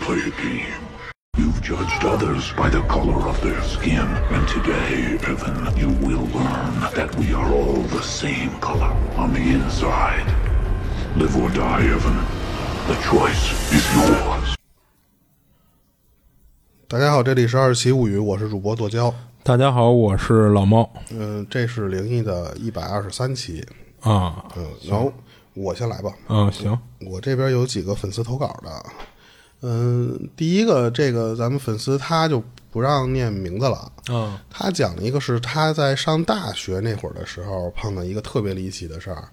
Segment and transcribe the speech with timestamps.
[0.00, 0.80] play a game.
[1.36, 6.80] You've judged others by the color of their skin, and today, Evan, you will learn
[6.94, 10.26] that we are all the same color on the inside.
[11.16, 12.16] Live or die, Evan.
[12.86, 14.54] The choice is yours.
[16.88, 19.14] 大家好，这里是二七物语，我是主播剁椒。
[19.42, 23.66] 大家好，我是老猫嗯、这是灵异的一百二十三期。
[24.02, 25.12] 啊，嗯，然后
[25.54, 26.12] 我先来吧。
[26.28, 26.78] 嗯，行，
[27.10, 28.84] 我这边有几个粉丝投稿的。
[29.62, 33.90] 嗯，第一个，这个咱们粉丝他就不让念名字了。
[34.10, 39.28] 嗯他讲了一个是他在上大学那会儿的时候碰到一个特别离奇的事儿。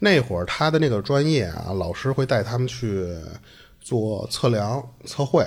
[0.00, 3.08] 那会儿他的那个专业啊，老师会带他们去
[3.80, 5.46] 做测量测绘，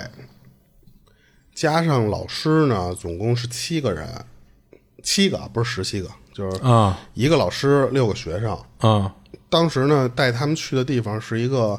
[1.54, 4.08] 加上老师呢，总共是七个人，
[5.02, 8.58] 七个不是十七个，就是啊一个老师六个学生。
[8.78, 9.14] 啊
[9.48, 11.78] 当时呢，带他们去的地方是一个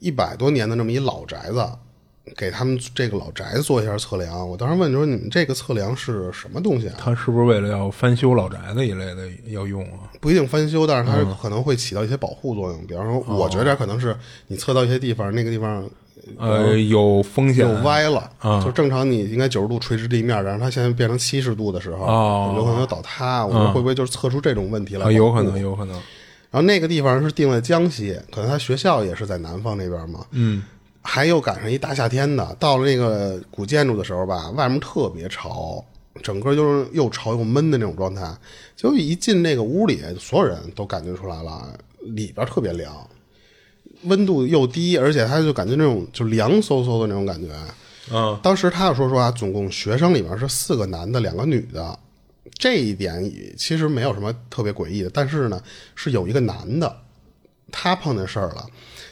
[0.00, 1.64] 一百多年的这么一老宅子，
[2.36, 4.48] 给他们这个老宅子做一下测量。
[4.48, 12.86] 我当时问说：“你们这个测量是什么东西啊他是不是为了要翻修老宅子一类的要用啊？？”不一定翻修，但是它可能会起到一些保护作用。
[12.86, 14.16] 比方说，我觉得可能是
[14.48, 15.88] 你测到一些地方，那个地方
[16.38, 23.44] 呃，有风险有歪了，啊就正常你应该九十度垂直地面，然后它现在变成七十度的时候，哦有可能要倒塌。
[23.44, 25.06] 我说会不会就是测出这种问题来？
[25.06, 25.58] 啊，有可能，。
[25.58, 25.98] 有可能，
[26.50, 30.26] 然后那个地方是定在江西，可能他学校也是在南方那边嘛。
[30.32, 30.62] 嗯
[31.02, 35.82] 还有赶上一大夏天的，到了那个古建筑的时候吧，外面特别潮，
[36.22, 38.30] 整个就是又潮又闷的那种状态。
[38.76, 42.94] 结果一进那个屋里，所有人都感觉出来了，里边特别凉，
[44.02, 47.48] 温度又低，而且他就感觉那种就凉飕飕的那种感觉。
[48.12, 51.98] 嗯当时他就说说啊，总共学生里面是四个男的，两个女的，
[52.60, 55.60] 这一点其实没有什么特别诡异的，但是呢，
[55.96, 56.94] 是有一个男的，
[57.72, 58.66] 他碰见事儿了。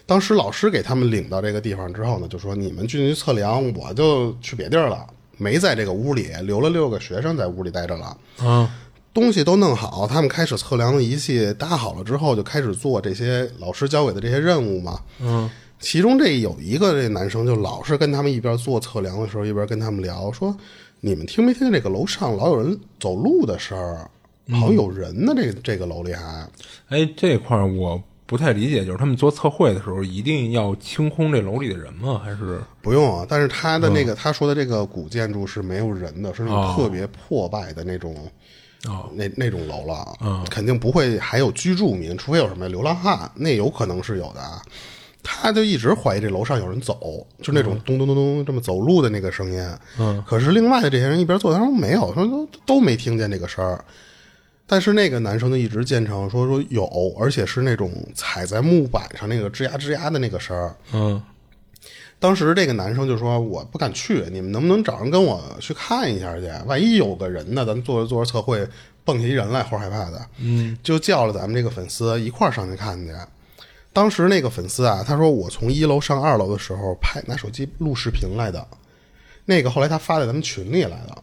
[0.05, 5.07] 当时老师给他们领到这个地方之后呢，就说你们进去测量，我就去别地儿了，
[5.39, 8.17] 没在这个屋里，留了六个学生在屋里待着了。
[8.39, 8.71] 啊
[9.15, 15.01] 东西都弄好，他们开始测量的仪器搭好了之后，就开始做这些老师交给的这些任务嘛。
[15.19, 20.57] 嗯其中这有一个这男生就老是跟他们一边做测量的时候，一边跟他们聊说
[21.01, 24.11] ：“你们听没听见这个楼上老有人走路的声儿？
[24.53, 26.49] 好像有人呢，这个这个楼里还。
[26.89, 32.21] 哎，这块儿我不太理解，就是他们做测绘的时候一定要清空这楼里的人吗？
[32.25, 38.15] 还是不用啊，但是他的那个、他说的这个古建筑是没有人的，是那种哦特别破败的那种。
[38.87, 44.63] 哦那那种楼了，嗯，肯定不会还有居住民，除非有什么流浪汉，那有可能是有的啊。
[45.23, 49.69] 他就一直怀疑这楼上有人走，就那种咚咚咚咚这么走路的那个声音。
[49.99, 53.85] 嗯，可是另外的这些人一边坐，他说没有，说都都没听见这个声儿。
[54.67, 56.85] 但是那个男生就一直坚称说说有，
[57.19, 60.77] 而且是那种踩在木板上那个吱呀吱呀的那个声儿。
[60.93, 61.23] 嗯
[62.21, 66.51] 当时这个男生就说：“我不敢去，你们能不能找人跟我去看一下去？
[66.67, 68.67] 万一有个人呢，咱做着做着测绘
[69.05, 73.13] 蹦下一人来，齁害怕的。”嗯，就叫了咱们这个粉丝一块儿上去看去。
[73.93, 78.67] 当时那个粉丝啊，他说我从一楼上二楼的时候拍拿手机录视频来的，
[79.47, 81.17] 那个后来他发在咱们群里来的。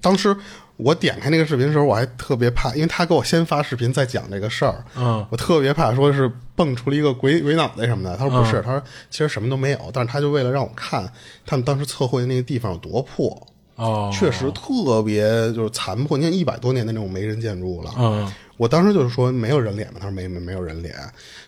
[0.00, 0.36] 当时
[0.76, 8.16] 我点开那个视频的时候，我还特别怕，因为他给我先发视频再讲这个事儿，嗯我特别怕说是蹦出了一个鬼鬼脑袋什么的。
[8.16, 11.10] 他说不是，他说其实什么都没有，但是他就为了让我看
[11.44, 13.47] 他们当时测绘的那个地方有多破，
[13.78, 15.22] 哦，确实特别
[15.52, 17.90] 就是残破，你看一百多年的那种没人建筑了。
[17.96, 20.92] 嗯我当时就是说没有人脸嘛，他说没没没有人脸，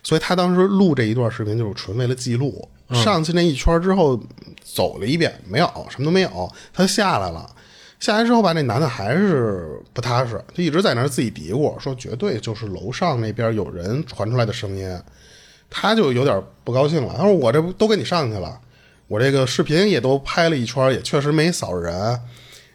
[0.01, 2.65] 所以他当时录这一段视频就是纯为了记录。
[2.93, 4.17] 上去那一圈之后
[4.63, 7.45] 走了一遍，没有什么都没有，他下来了。
[7.99, 14.97] 下来之后吧，那男的还是不踏实，就一直在那儿自己嘀咕，说绝对就是楼上那边有人传出来的声音，
[15.69, 17.13] 他就有点不高兴了。
[17.17, 18.57] 他说我这不都给你上去了，
[19.11, 22.17] 我这个视频也都拍了一圈，也确实没扫人。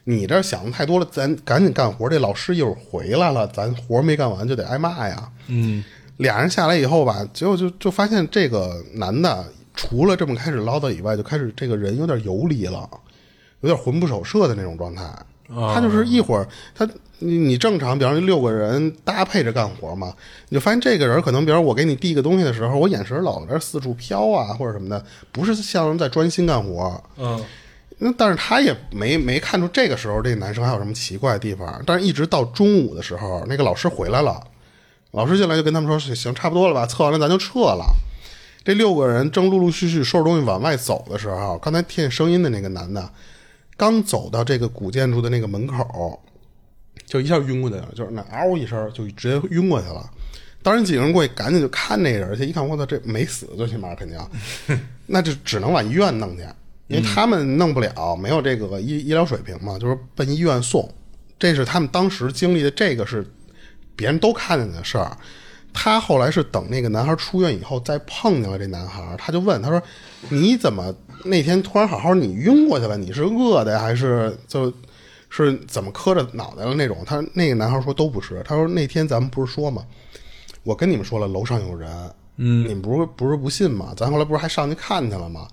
[0.04, 2.10] 你这想的太多了，咱赶紧干活。
[2.10, 5.32] 这老师一会儿回来了，咱活没干完就得挨骂呀。
[5.46, 5.82] 嗯
[6.18, 12.86] 俩人下来以后吧，结果就就发现这个男的除了这么开始唠叨以外，就开始这个人有点游离了，
[13.62, 15.10] 有点魂不守舍的那种状态。
[15.48, 16.86] 他就是一会儿他
[17.18, 20.14] 你你正常，比方说六个人搭配着干活嘛，
[20.48, 27.02] 你就发现这个人可能，比方我给你递个东西的时候，我眼神老在这四处飘啊，或者什么的，不是像在专心干活。
[27.16, 27.42] 嗯
[27.98, 31.82] 那但是他也没没看出这个时候这个男生还有什么奇怪的地方。
[31.86, 34.38] 但是一直到中午的时候，那个老师回来了，
[35.12, 37.86] 老师进来就跟他们说：“行，差不多了吧，测完了咱就撤了。”
[38.62, 43.08] 这六个人正陆陆续续收拾东西往外走的时候，刚才听见声音的那个男的，
[43.78, 46.20] 刚走到这个古建筑的那个门口，
[47.04, 50.08] 就一下晕过去了，就是那嗷一声就直接晕过去了。
[50.62, 54.18] 当时几个人过去赶紧就看那人，而且一看，我操，这没死，最起码肯定，
[55.06, 56.42] 那就只能往医院弄去。
[56.88, 60.88] 因为他们弄不了，没有这个医医疗水平嘛，就是奔医院送。
[61.38, 63.26] 这是他们当时经历的，这个是
[63.96, 65.16] 别人都看见的事儿。
[65.72, 69.82] 他后来是等那个男孩出院以后，再碰见了这男孩，他就问他说
[70.30, 70.94] ：“你怎么
[71.24, 72.96] 那天突然好好你晕过去了？
[72.96, 74.72] 你是饿的呀，还是就
[75.44, 79.84] 是怎么磕着脑袋的那种？”他那个男孩说：“都不是。”他说：“那天咱们不是说吗？
[80.62, 81.88] 我跟你们说了，楼上有人，
[82.36, 83.92] 嗯，你们不是不是不信吗？
[83.96, 85.46] 咱后来不是还上去看去了吗？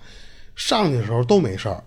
[0.56, 1.82] 上去的时候都没事儿。”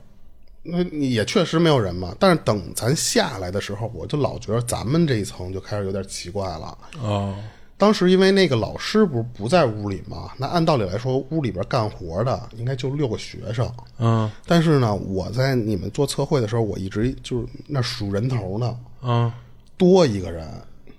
[0.69, 6.77] 那也确实没有人嘛，但是等咱下来的时候，我就老觉得咱们这一层就开始有点奇怪了。
[7.01, 7.35] 哦，
[7.77, 13.71] 当时因为那个老师不是不在屋里嘛，那按道理来说，屋里边干活的应该就六个学生。
[13.99, 18.77] 嗯，但是呢，我在你们做测绘的时候，我一直就是那数人头呢。
[19.03, 19.31] 嗯，
[19.77, 20.47] 多一个人，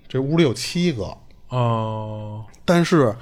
[0.09, 1.15] 这屋里有七个。
[1.49, 3.15] 哦，但是。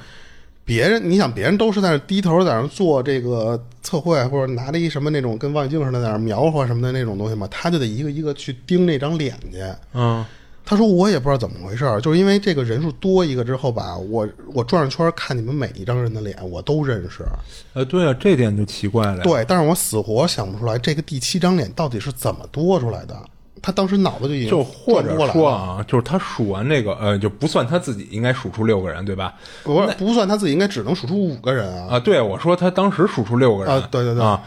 [0.68, 9.62] 别人，你想，别人都是在那低头在那做这个测绘，或者拿着一什么那种跟望远镜似的在那描画什么的那种东西嘛，他就得一个一个去盯那张脸去。
[9.94, 10.26] 嗯，
[10.66, 17.24] 他说我也不知道怎么回事儿就是因为这个人数多一个之后吧，我我转着圈看你们每一张人的脸，我都认识。
[17.72, 19.22] 呃，对啊，这点就奇怪了。
[19.22, 23.16] 对，但是我死活想不出来这个第七张脸到底是怎么多出来的。
[23.62, 29.34] 他当时脑子就已经就或者说啊，就是他数完这个呃，就不算他自己应该数出六个人，对吧？
[29.64, 31.98] 不不算他自己应该只能数出五个人啊啊！
[31.98, 34.40] 对，我说他当时数出六个人啊，对对对啊，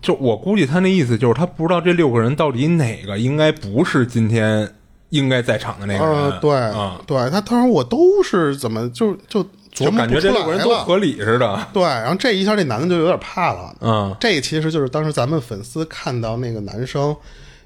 [0.00, 4.68] 就我估计他那意思就是他不知道这六个人到底哪个应该不是今天
[5.10, 6.40] 应该在场的那个人。
[6.40, 11.58] 对啊，对他他说我都是怎么就就就感觉这六个人都合理似的。
[11.72, 13.74] 对，然后这一下这男的就有点怕了。
[13.80, 17.14] 嗯，这其实就是当时咱们粉丝看到那个男生。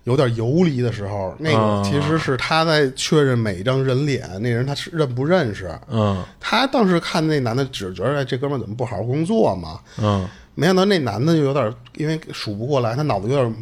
[0.04, 5.70] 有点游离的时候，那个其实是他在确认每一张人脸，那人他是认不认识？
[5.90, 9.78] 嗯，他当时看那男的，只觉得这哥们怎么不好好工作嘛？
[10.00, 13.54] 嗯，没想到那男的就有点，因为数不过来，他脑子有点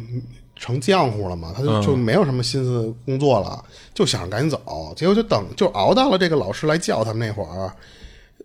[0.59, 3.63] 成浆糊了嘛，他就就没有什么心思工作了，
[3.95, 4.93] 就想着赶紧走。
[4.95, 7.71] 结果就等就熬到了这个老师来叫他们那会儿。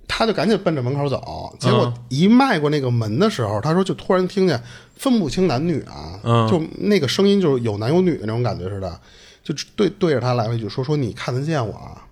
[0.06, 4.62] 他就赶紧奔着门口走，结果一迈过那个门的时候，他说就突然听见
[4.96, 9.00] 分不清男女啊，就那个声音就是有男有女的那种感觉似的，
[9.42, 12.04] 就对对着他来了一句说说你看得见我啊？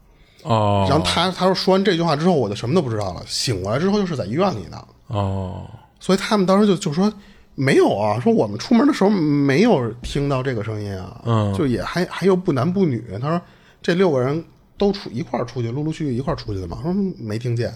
[0.42, 3.22] 哦，然后他他说说完这句话之后，我就什么都不知道了。
[3.26, 4.82] 醒过来之后又是在医院里呢。
[5.08, 5.66] 哦，
[6.00, 7.12] 所以他们当时就就说
[7.62, 13.04] 没有啊，说我们出门的时候没有听到这个声音啊，嗯，就也还还有不男不女。
[13.20, 13.40] 他说
[13.80, 14.44] 这六个人。
[14.78, 16.76] 都出一块儿出去，陆陆续续一块儿出去的嘛。
[16.82, 17.72] 说没听见，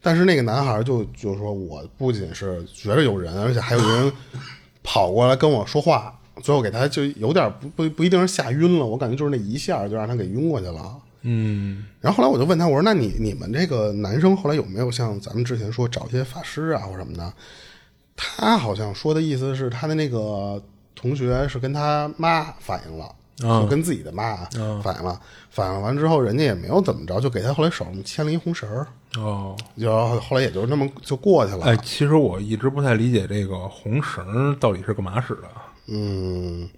[0.00, 4.10] 但是那个男孩就就说，我不仅是觉着有人，而且还有人
[4.82, 10.96] 跑过来跟我说话，最后给他就有点不不不一定是吓晕了，我感觉就是那一下就让他给晕过去了。
[11.22, 17.30] 嗯，然后后来我就问他，我说那你你们这个男生后来有没有像咱们之前说找一些法师啊或什么的？
[18.18, 20.62] 他好像说的意思是他的那个
[20.94, 23.14] 同学是跟他妈反映了。
[23.40, 24.34] 就跟自己的妈
[24.82, 28.84] 反映了，反映完之后，人家也没有怎么着，就给他后来手上牵了一红绳儿。
[29.16, 31.64] 哦，就后来也就那么就过去了。
[31.64, 35.42] 哎，其实我一直不太理解这个红绳到底是干嘛使的。
[35.86, 36.68] 嗯，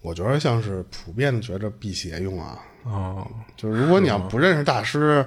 [0.00, 2.56] 我觉得像是普遍的觉着辟邪用啊。
[2.84, 3.26] 哦，
[3.56, 5.26] 就是如果你要不认识大师，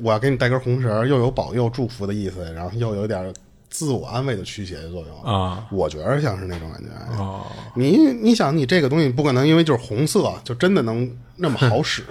[0.00, 3.34] 我要给你带根红绳，又有保佑祝福的意思，然后又有点。
[3.70, 6.88] 自我安慰的驱邪的作用啊，我觉得像是那种感觉。
[7.20, 7.44] 哦，
[7.74, 12.02] 你你想，你这个东西不可能因为就是红色就真的能那么好使。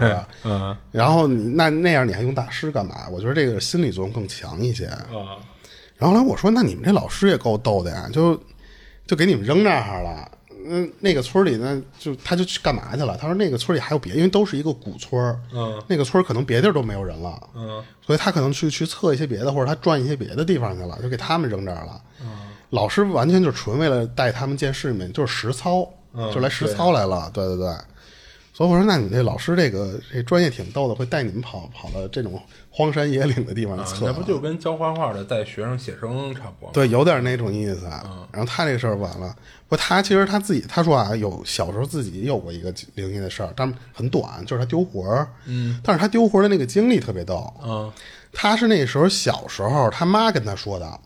[0.43, 3.07] 嗯，然后你那那样你还用大师干嘛？
[3.11, 4.85] 我觉得这个心理作用更强一些。
[4.85, 5.41] 啊，
[5.97, 8.39] 然后来我说，那你们这老师也够逗的呀，就
[9.05, 10.31] 就给你们扔那儿了。
[10.69, 13.17] 嗯，那个村里呢，就他就去干嘛去了？
[13.17, 15.15] 他说那个村里还有别，因为都是一个古村
[15.53, 17.39] 嗯，那个村可能别地儿都没有人了。
[17.55, 22.01] 嗯，所以他可能去去测一些别的，或者他转一些别的地方去了，就给他们扔这儿了。
[22.21, 22.27] 嗯，
[22.71, 25.87] 老师完全就是纯为了带他们见世面，就是实操，
[26.33, 27.29] 就来实操来了。
[27.33, 27.73] 对对对。
[28.57, 36.73] 所以我说，那你这老师这个这专业挺逗的，会带你们跑跑到这种荒山野岭的地方测，那不就跟教画画的带学生写生差不多？
[36.73, 37.83] 对，有点那种意思。
[38.31, 39.35] 然后他这个事儿完了，
[39.67, 45.27] 不，他其实他自己他说啊，有小时候自己有过一个灵异的事儿，但很短，就是他丢魂儿。
[45.45, 47.53] 嗯，但是他丢魂的那个经历特别逗。
[47.63, 47.93] 嗯，
[48.33, 50.99] 他是那时候小时候他妈跟他说的。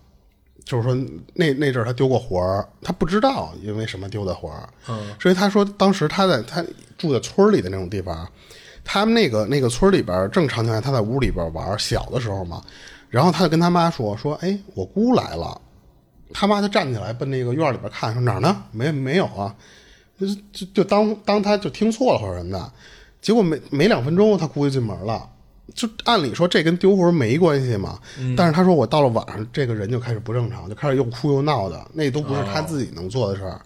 [0.64, 0.94] 就是说，
[1.34, 4.70] 那那阵儿他丢过魂儿，他不知道因为什么丢的魂儿。
[4.88, 6.64] 嗯，所以他说当时他在他
[6.98, 8.28] 住在村里的那种地方，
[8.84, 12.62] 他们那个那个村里边正常情况下他在屋里边玩，小的时候嘛，
[13.10, 15.60] 然后他就跟他妈说说，哎，我姑来了。
[16.34, 18.64] 他妈就站起来奔那个院里边看，说哪儿呢？
[18.72, 19.54] 没没有啊？
[20.18, 22.72] 就就就当当他就听错了或者什么的，
[23.22, 25.28] 结果没没两分钟，他姑就进门了。
[25.74, 28.00] 就按理说这跟丢魂没关系嘛，
[28.36, 33.62] 但是他说我到了晚上，这个人就开始不正常，就开始又哭又闹的，那都不是他自己能做的事儿。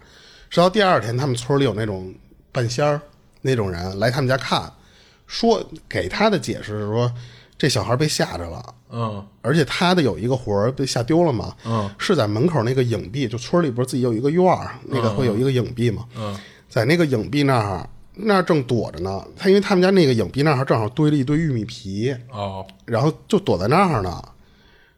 [0.48, 2.14] 直到第二天，他们村里有那种
[2.52, 3.00] 半仙儿
[3.42, 4.72] 那种人来他们家看，
[5.26, 7.12] 说给他的解释是说
[7.58, 9.26] 这小孩被吓着了，嗯。
[9.42, 16.36] 而且他的有一个魂儿被吓丢了嘛，嗯，是在门口那个影壁，就村里不是自己有一个院儿，那个会有一个影壁嘛，嗯，
[16.68, 19.22] 在那个影壁那儿，那儿正躲着呢。
[19.36, 24.22] 他因为他们家那个影壁那儿正好堆了一堆玉米皮，哦，然后就躲在那儿呢。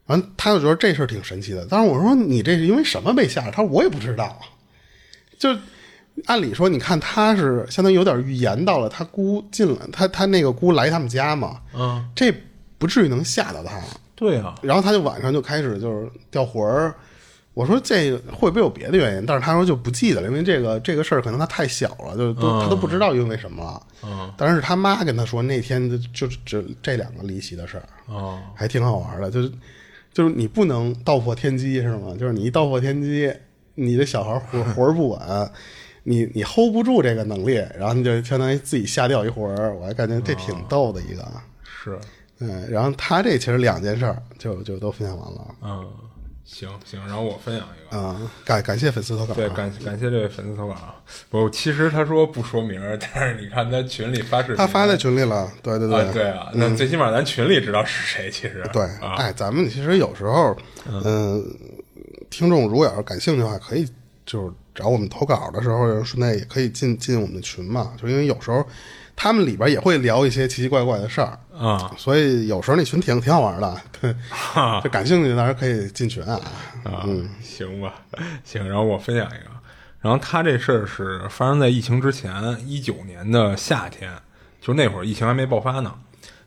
[0.06, 1.66] 完，他就觉得这事儿挺神奇的。
[1.68, 3.50] 但是我说你这是因为什么被吓着？
[3.50, 4.40] 他说我也不知道。
[5.38, 5.54] 就
[6.26, 12.32] 按理说，你看他是相当于有点预言到了他姑进了，他他那个姑来他们家嘛，嗯，这
[12.78, 13.80] 不至于能吓到他。
[14.14, 16.94] 对啊，然后他就晚上就开始就是掉魂儿。
[17.58, 19.26] 我说这个会不会有别的原因？
[19.26, 23.82] 但是他说就不记得了，因为这个这个事儿可能他太小了，就都、他都不知道因为什么了。
[24.04, 29.28] 嗯，但是他妈跟他说那天就就只这两个离奇的事儿，哦，还挺好玩的。
[29.28, 29.50] 就是
[30.12, 32.14] 就是你不能道破天机是吗？
[32.16, 33.28] 就是你一道破天机，
[33.74, 35.50] 你的小孩活 活不稳，
[36.04, 39.74] 你你 hold 不住这个能力，然后你就相当于自己吓掉一魂儿。
[39.74, 41.26] 我还感觉这挺逗的一个。
[41.64, 41.98] 是，
[42.38, 45.54] 嗯，然后他这其实两件事儿就就都分享完了。
[45.62, 45.84] 嗯，
[46.50, 47.96] 行行，然后我分享一个。
[47.96, 49.36] 啊、感感谢粉丝投稿啊。
[49.36, 50.94] 对，感感谢这位粉丝投稿啊。
[51.28, 58.30] 不，其实他说不说名儿， 但是你看他群里发视频，他发在群里了，对对啊，对啊，那最起码咱群里知道是谁。
[58.30, 60.56] 其实对，啊，哎，咱们其实有时候，
[60.90, 61.44] 嗯、
[62.30, 63.86] 听众如果要是感兴趣的话，可以
[64.24, 67.92] 就是找我们投稿的时候，顺带也可以进进我们的群嘛。
[68.00, 68.66] 就因为有时候
[69.14, 73.80] 他们里边也会聊一些奇奇怪怪的事儿，啊所以有时候那群挺挺好玩的。
[74.82, 76.40] 就感兴趣的大家可以进群啊。
[76.84, 77.04] 啊，
[77.42, 77.94] 行吧，
[78.44, 78.66] 行。
[78.66, 79.50] 然后我分享一个，
[80.00, 82.32] 然后他这事儿是发生在疫情之前，
[82.64, 84.12] 一九年的夏天，
[84.60, 85.92] 就那会儿疫情还没爆发呢。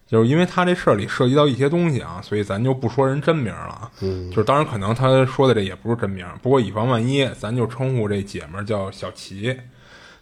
[0.07, 3.91] 就是因为他这事儿里涉及到一些东西啊，所以咱就不说人真名了。
[4.01, 9.57] 嗯，就是当然可能他说的这也不是真名，不过以防万一，咱就称呼这姐们儿叫小齐。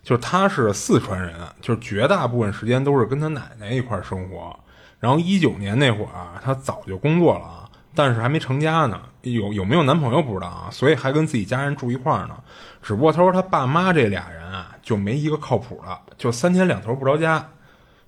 [0.04, 4.58] 就是她是四川人，就是绝大部分时间都是跟她奶奶一块儿生活。
[5.00, 12.36] 然后一九年那会儿啊，她早就工作了啊，但是还没成家呢，有有没有男朋友不知道啊，所以还跟自己家人住一块儿呢。
[12.82, 17.48] 只不过她说她爸妈这俩人啊，就没一个靠谱的，就三天两头不着家，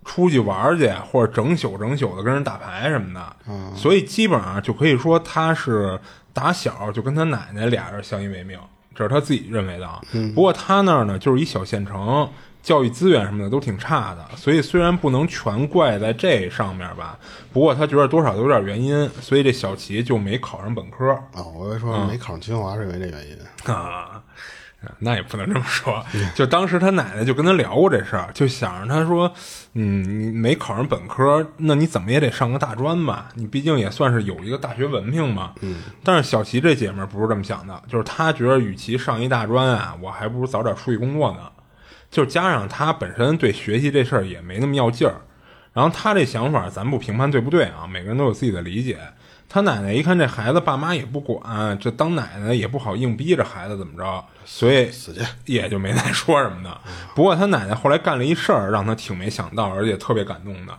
[0.03, 3.35] 出去玩儿去或者整宿整宿的跟人打牌什么的。
[3.75, 5.99] 所以基本上就可以说她是
[6.33, 8.59] 打小就跟她奶奶俩人相依为命，
[8.93, 10.01] 这是她自己认为的啊。
[10.35, 12.29] 不过她那儿呢，就是一小县城。
[12.61, 17.17] 教育资源什么的都挺差的，所以虽然不能全怪在这上面吧，
[17.51, 23.73] 不过他觉得多少都有点原因，所以这小齐就没考上本科啊、我以为说没考上清华是因为这原因。
[23.73, 24.21] 啊。
[24.97, 26.03] 那也不能这么说，
[26.33, 29.31] 就当时他奶奶就跟他聊过这事儿，就想着他说，
[29.75, 33.29] 嗯，你没考上本科，那你怎么也得上个大专吧？
[33.35, 35.53] 你毕竟也算是有一个大学文凭嘛。
[35.61, 35.83] 嗯。
[36.03, 41.41] 但是小齐这姐们儿不是这么想的，就是她觉得与其上一大专啊，我还不如早点出去工作呢。
[42.11, 45.21] 就加上他本身对学习这事儿也没那么要劲儿，
[45.73, 48.99] 然后他这想法咱不评判对不对啊，每个人都有自己的理解。
[49.47, 55.21] 他奶奶一看这孩子爸妈也不管，这当奶奶也不好硬逼着孩子怎么着，所以死去。
[55.45, 56.77] 也就没再说什么的。
[57.13, 60.73] 不过他奶奶后来干了一事儿，让他挺没想到，而且特别感动的，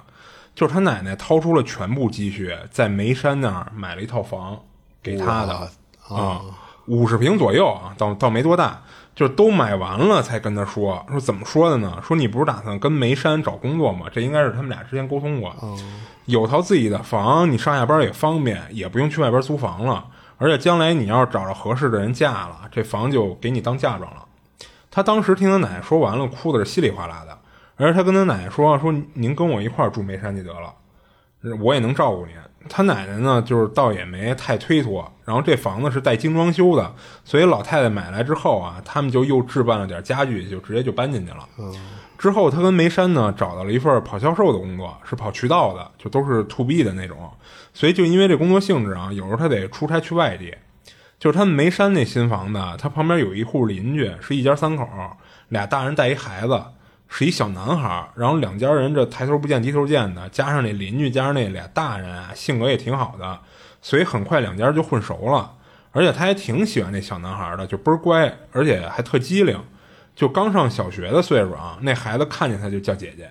[0.55, 4.59] 就是他奶奶掏出了全部积蓄，在眉山那儿买了一套房
[5.03, 5.71] 给他的。
[6.09, 6.41] 啊，
[6.87, 8.83] 五十平左右啊，倒倒没多大。
[9.15, 11.99] 就是都买完了才跟他说，说怎么说的呢？
[12.03, 14.07] 说你不是打算跟眉山找工作吗？
[14.11, 15.55] 这应该是他们俩之前沟通过。
[16.25, 20.07] 有套自己的房，你上下班也方便，也不用去外边租房了。
[20.39, 24.25] 而且将来你要是找着合适的人嫁了，这房就给你当嫁妆了。
[24.91, 27.39] 他当时听他奶奶说完了，哭的是稀里哗啦的。
[27.77, 30.73] 而且他跟他奶奶说：“说您跟我一块儿住眉山就得了，
[31.61, 32.35] 我也能照顾您。”
[32.69, 35.11] 他奶奶呢，就是倒也没太推脱。
[35.25, 41.49] 然后这房子是带精装修的，所以老太太买来之后啊，他们就又置办了点家具，就直接就搬进去了。
[42.19, 47.17] 之后他跟梅山呢找到了一份跑销售的工作，是跑渠道的，就都是 to B 的那种。
[47.73, 50.55] 所以就因为这工作性质啊，有时候他得出差去外地。
[51.19, 54.89] 就是他们梅山那新房子，他旁边有一户邻居，是一家三口，
[55.51, 56.61] 俩大人带一孩子。
[57.15, 63.39] 是一小男孩，然后两家人这抬头不见低头见的，加上那邻居，加上那俩大人啊，性格也挺好的，
[63.83, 65.53] 所以很快两家就混熟了。
[65.91, 69.63] 而且他还挺喜欢那小男孩的，就倍儿乖，而且还特机灵。
[70.17, 73.31] 就刚上小学的岁数啊，那孩子看见他就叫姐姐，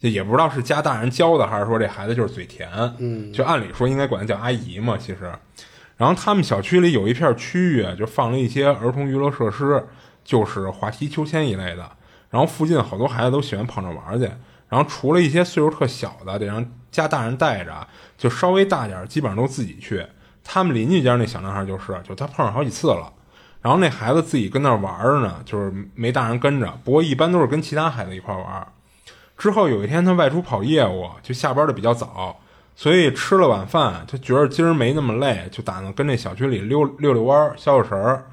[0.00, 2.70] 就也不知道是家大人教的，还是说这孩子就是嘴甜。
[2.96, 5.30] 嗯，就按理说应该管他叫阿姨嘛，其实。
[5.98, 9.86] 然后他们小区里有一片区域，就放了一些儿童娱乐设施，
[10.24, 11.90] 就是滑梯、秋千一类的。
[12.30, 14.30] 然后附近好多孩子都喜欢跑那玩去，
[14.68, 20.06] 然后除了一些岁数特小的，得让家大人带着，就稍微大点，基本上都自己去。
[20.44, 23.12] 他们邻居家那小男孩就是，就他碰上好几次了。
[23.60, 28.66] 然后那孩子自己跟那玩儿呢，就是没大人跟着，不过一般都是跟其他孩子一块玩。
[29.36, 32.38] 之后有一天他外出跑业务，就下班的比较早，
[32.76, 38.26] 所以吃了晚饭，他觉得今儿没那么累，就打算跟那小区里溜溜溜弯儿、消消神儿。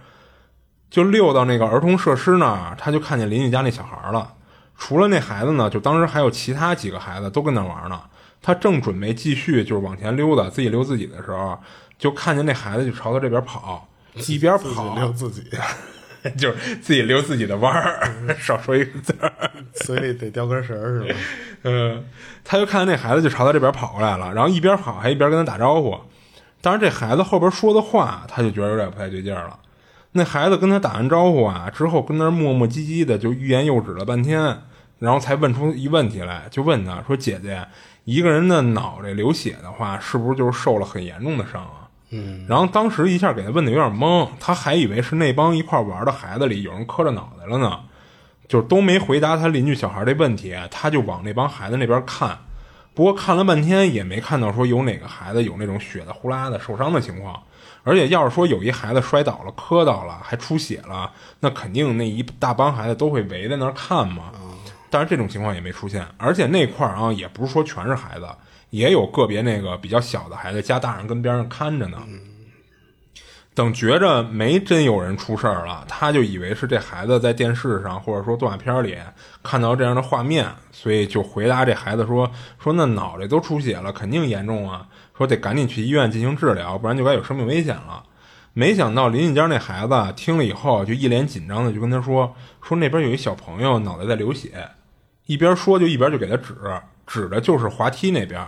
[0.96, 4.32] 就溜到那个儿童设施那儿，他就看见邻居家那小孩了。
[4.78, 8.00] 除了那孩子呢，就当时还有其他几个孩子都跟那玩呢。
[8.42, 11.60] 他正准备继续就是往前溜达，自己溜自己的时候，
[12.00, 15.44] 就看见那孩子就朝他这边跑，一边自己跑溜自己，
[16.40, 19.34] 就是自己溜自己的弯儿，少说一个字儿。
[19.74, 21.20] 嘴里得叼根绳儿是吧？
[21.64, 22.06] 嗯，
[22.46, 26.00] 他就看见那孩子就朝他这边跑过来了，然后一边跑还一边跟他打招呼。
[26.62, 29.60] 当然，这孩子后边说的话，他就觉得有点不太对劲儿了。
[30.18, 34.62] 那孩子跟他打完招呼啊之后，跟那儿磨磨唧唧的就欲言又止了半天，
[35.00, 37.68] 然后才问出一问题来，就问他说：“姐姐，
[38.06, 47.80] 一个人的脑袋流血的话，是不是就是受了很严重的伤啊？”嗯，然后当时一下给他问的有点懵，他还以为是那帮一块玩的孩子里有人磕着脑袋了呢。
[48.48, 52.38] 就是都没回答他邻居小孩这问题，他就往那帮孩子那边看。
[52.96, 57.40] 不过看了半天也没看到说有哪个孩子有那种血的呼啦的受伤的情况。
[57.84, 61.12] 而且要是说有一孩子摔倒了、磕到了，还出血了，
[61.42, 64.32] 那肯定那一大帮孩子都会围在那儿看嘛。
[64.90, 66.04] 但是这种情况也没出现。
[66.18, 68.28] 而且那块儿啊，也不是说全是孩子，
[68.72, 72.00] 也有个别那个比较小的孩子，家大人跟边上看着呢。
[73.56, 78.98] 等觉着没真有人出事儿了，他就以为是这孩子在电视上或者说动画片里
[79.42, 82.30] 看到这样的画面，所以就回答这孩子说
[82.62, 84.86] ：“说那脑袋都出血了，肯定严重啊，
[85.18, 88.04] 说得赶紧去医院进行治疗，不然就该有生命危险了。”
[88.52, 94.70] 没想到邻居家那孩子听了以后，就一脸紧张的就跟他说：“说那边有一小朋友脑袋在流血。”
[95.28, 96.54] 一边说就一边就给他指，
[97.08, 98.46] 指的就是滑梯那边。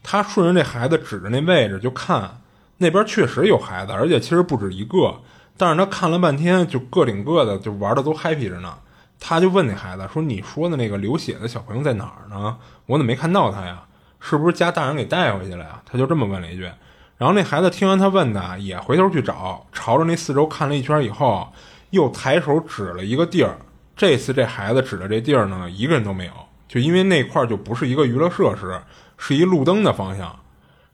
[0.00, 2.40] 他顺着这孩子指着那位置就看。
[2.78, 5.14] 那边确实有孩子，而且其实不止一个。
[5.56, 8.74] 但是他看了半天，就个顶个的，就玩的都 happy 着呢。
[9.20, 12.56] 他就问那孩子说：“你说的那个流血的小朋友在哪儿呢？
[12.86, 13.84] 我怎么没看到他呀？
[14.20, 16.64] 是不是家大人给带回去了呀？”他就这么问了一句。
[17.16, 21.48] 然后那孩子听完他问的，也回头去找，朝着那四周看了一圈以后，
[21.90, 23.56] 又抬手指了一个地儿。
[23.96, 26.32] 这次这孩子指的这地儿呢，一个人都没有，
[26.66, 28.76] 就因为那块儿就不是一个娱乐设施，
[29.16, 30.36] 是一路灯的方向。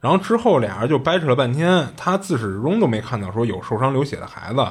[0.01, 4.67] 然后之后俩人就掰扯了半天，他自始至终都没看到说有受伤流血的孩子，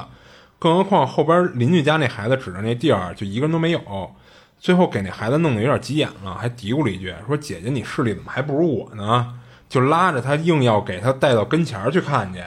[0.58, 4.10] 更何况后边邻居家那孩子指着那地儿就一个人都没有。
[4.58, 9.34] 最后给那孩子弄得有点急眼了，还嘀咕了一句说：“姐姐，你视力怎么还不如我呢？”
[9.70, 12.42] 就拉着他硬要给他带到跟前儿去看去。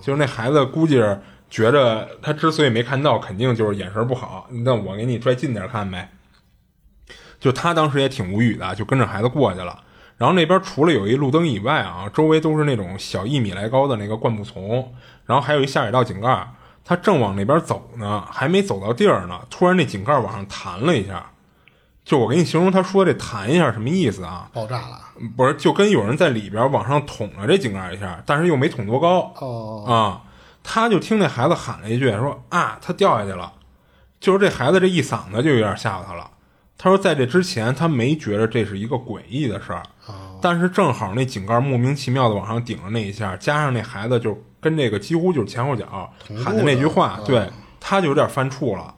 [0.00, 1.20] 就是那孩子估计是
[1.50, 4.48] 觉着他之所以没看到，肯定就是眼神不好。
[4.64, 6.08] 那我给你拽近点看呗。
[7.38, 9.78] 就他当时也挺无语的，就跟着孩子过去了。
[10.18, 14.92] 然后那边除了有一路灯以外啊，周围都是那种小一米来高的那个灌木丛，
[15.24, 16.52] 然后还有一下水道井盖。
[16.84, 21.30] 他正往那边走呢，还没走到地儿呢，突然那井盖往上弹了一下。
[22.04, 24.48] 就我给你形容他说这弹一下什么意思啊？
[24.52, 24.98] 爆炸了。
[25.36, 29.32] 不是，就跟有人在里边往上捅了这井盖一下，但是又没捅多高。
[29.38, 30.22] 哦啊，
[30.64, 33.52] 他就听那孩子喊了一句说啊，他掉下去了。
[34.18, 36.30] 就是这孩子这一嗓子就有点吓唬他了。
[36.78, 39.82] 他说，在这之前，他没觉得这是一个诡异的事儿，
[40.40, 46.12] 但是正好那井盖莫名其妙的往上顶了那一下，加上那孩子就跟这个几乎就是前后脚
[46.44, 47.48] 喊的那句话，对，
[47.80, 48.94] 他就有点犯怵了。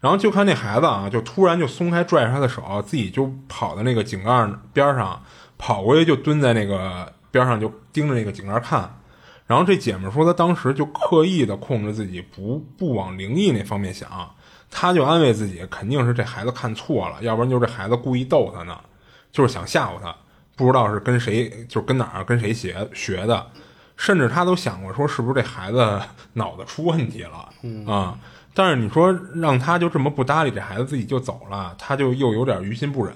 [0.00, 5.22] 然后就看那孩子啊，就突然就松开拽着他的手，自己就跑到那个井盖边上，
[5.56, 8.98] 跑过去就蹲在那个边上，就盯着那个井盖看。
[9.46, 14.08] 然后这姐们说，她当时就刻意的控制自己不不往灵异那方面想。
[14.70, 18.76] 她就安慰自己，肯定是这孩子看错了，要不然就是这孩子故意逗她呢，
[19.30, 20.12] 就是想吓唬他。
[20.56, 23.46] 不知道是跟谁，就是跟哪儿跟谁学学的，
[23.96, 26.00] 甚至他都想过说是不是这孩子
[26.34, 27.48] 脑子出问题了
[27.86, 28.18] 啊？
[28.54, 33.14] 但是你说让他就这么不搭理这孩子，自己就走了，他就又有点于心不忍。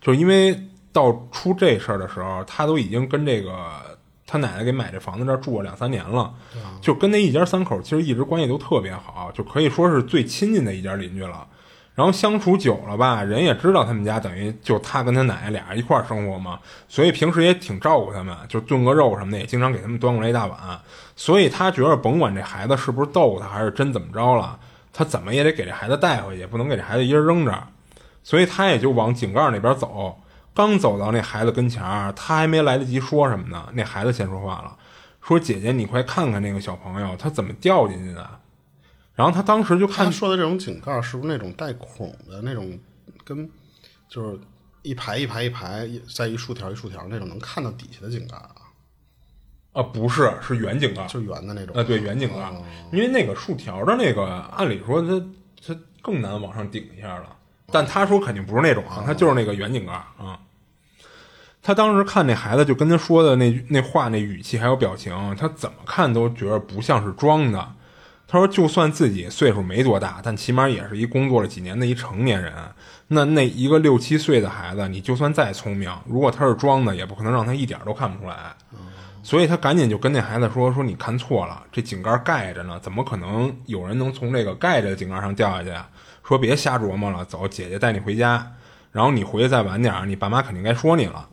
[0.00, 0.58] 就因为
[0.92, 3.52] 到出这事儿的时候，他都已经跟这个。
[4.26, 6.32] 他奶奶给买这房子这儿住了两三年了，
[6.80, 11.46] 就跟那一家三口其实一直关系都特别好，就可以说是最亲近的一家邻居了。
[11.94, 20.58] 然后相处久了吧，人也知道他们家等于就他跟他奶奶俩人一块儿生活嘛，所以平时也挺照顾他们，就炖个肉什么的也经常给他们端过来一大碗。
[21.14, 24.58] 所以他觉得甭管这孩子是不是逗他，还是真怎么着了，
[24.92, 27.56] 他怎么也得给这孩子带回去，不能给这孩子一人扔着。
[28.24, 30.18] 所以他也就往井盖那边走。
[30.52, 34.76] 刚走到那孩子跟前儿，他还没来得及说什么呢，那孩子先说话了，
[35.20, 38.28] 说：“姐姐，你快看看那个小朋友，他怎么掉进去的？”
[39.14, 42.78] 然后他当时就看他说的这种井盖是不是那种带孔的那种，
[43.24, 43.48] 跟
[44.08, 44.38] 就是
[44.82, 48.50] 一排一排一排，一在一竖条一竖条那种，能看到底下的井盖啊，
[49.72, 51.76] 啊，不是，是圆井盖，就是圆的那种。
[51.76, 52.52] 啊，对，圆井盖，
[52.92, 54.24] 因为那个竖条的那个，
[54.56, 55.26] 按理说它
[55.64, 59.92] 它更难往上顶一下了，但他说肯定不是那种啊，他就是那个圆井盖。
[59.92, 60.40] 啊。
[61.62, 67.72] 他当时看那孩子就跟他说的那那话那语气还有表情，他怎么看都觉得不像是装的。
[68.26, 72.52] 他说，就算自己岁数没多大，但起码也是一工作了几年的一成年人。
[73.08, 78.36] 那那一个六七岁的孩子，你就算再聪明，如果他是装的，也不可能让他一点都看不出来。
[79.22, 85.70] 所以他赶紧就跟那孩子说：“说你看错了，这井盖盖着呢，怎么可能有人能从这个盖着的井盖上掉下去？
[86.26, 88.52] 说别瞎琢磨了，走，姐姐带你回家。
[88.90, 91.28] 然后你回去再晚点，你爸妈肯定该说你了。”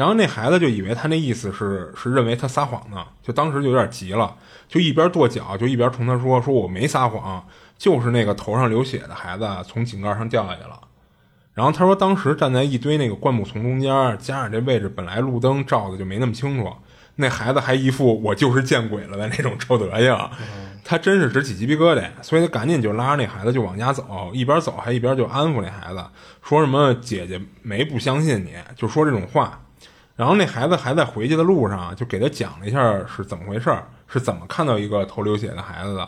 [0.00, 4.34] 然后那孩子就以为他那意思是是认为他撒谎呢，就当时就有点急了，
[4.66, 10.80] 就一边跺脚，就一边冲他说：“说我没撒谎，就是那个头上流血的孩子从井盖上掉下去了。”
[11.52, 16.72] 然后他说，当时站在一堆那个灌木丛中间，加上这位置本来路灯照的就没那么清楚，
[17.16, 20.30] 那孩子还一副我就是见鬼了的那种臭德行，
[20.82, 26.02] 他真是直起鸡皮疙瘩，所以他赶紧就拉着那孩子就往家走，一边走还一边就安抚那孩子，
[26.42, 29.60] 说什么姐姐没不相信你，就说这种话。
[30.20, 33.74] 然后那孩子还在回去的路上，就给他讲了一下是怎么回事，
[34.06, 36.06] 是怎么看到一个头流血的孩子的。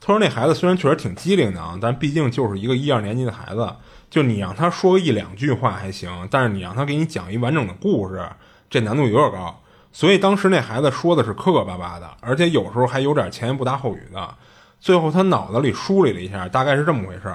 [0.00, 3.72] 他说那孩子虽然确实挺机灵的啊，但毕竟就是一个一二年级的孩子，
[4.10, 8.28] 就你让他说一两句话还行，但是你让他给你讲一完整的故事，
[8.68, 9.56] 这难度有点高。
[9.92, 14.34] 所以当时那孩子说的是磕磕巴巴的，而且有时候还有点前言不搭后语的。
[14.80, 17.32] 最后他脑子里梳理了一下，大概是这么回事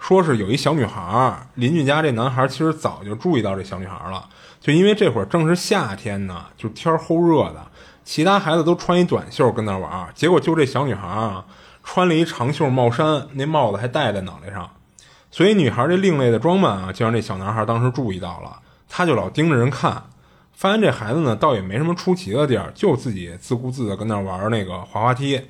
[0.00, 4.24] 说是有一小女孩，邻居家这男孩其实早就注意到这小女孩了。
[4.68, 7.66] 就因为这会儿正是夏天呢，就天齁热的，
[8.04, 11.46] 其他孩子都穿一短袖跟那玩结果就这小女孩啊，
[11.82, 14.68] 穿了一长袖帽衫，那帽子还戴在脑袋上，
[15.30, 18.58] 所以女孩这另类的装扮啊，就让这小男孩当时注意到了，
[18.90, 20.02] 他就老盯着人看，
[20.52, 25.40] 发现这孩子呢，倒也没什么出奇的地儿，就自己自顾自的跟那玩那个滑滑梯，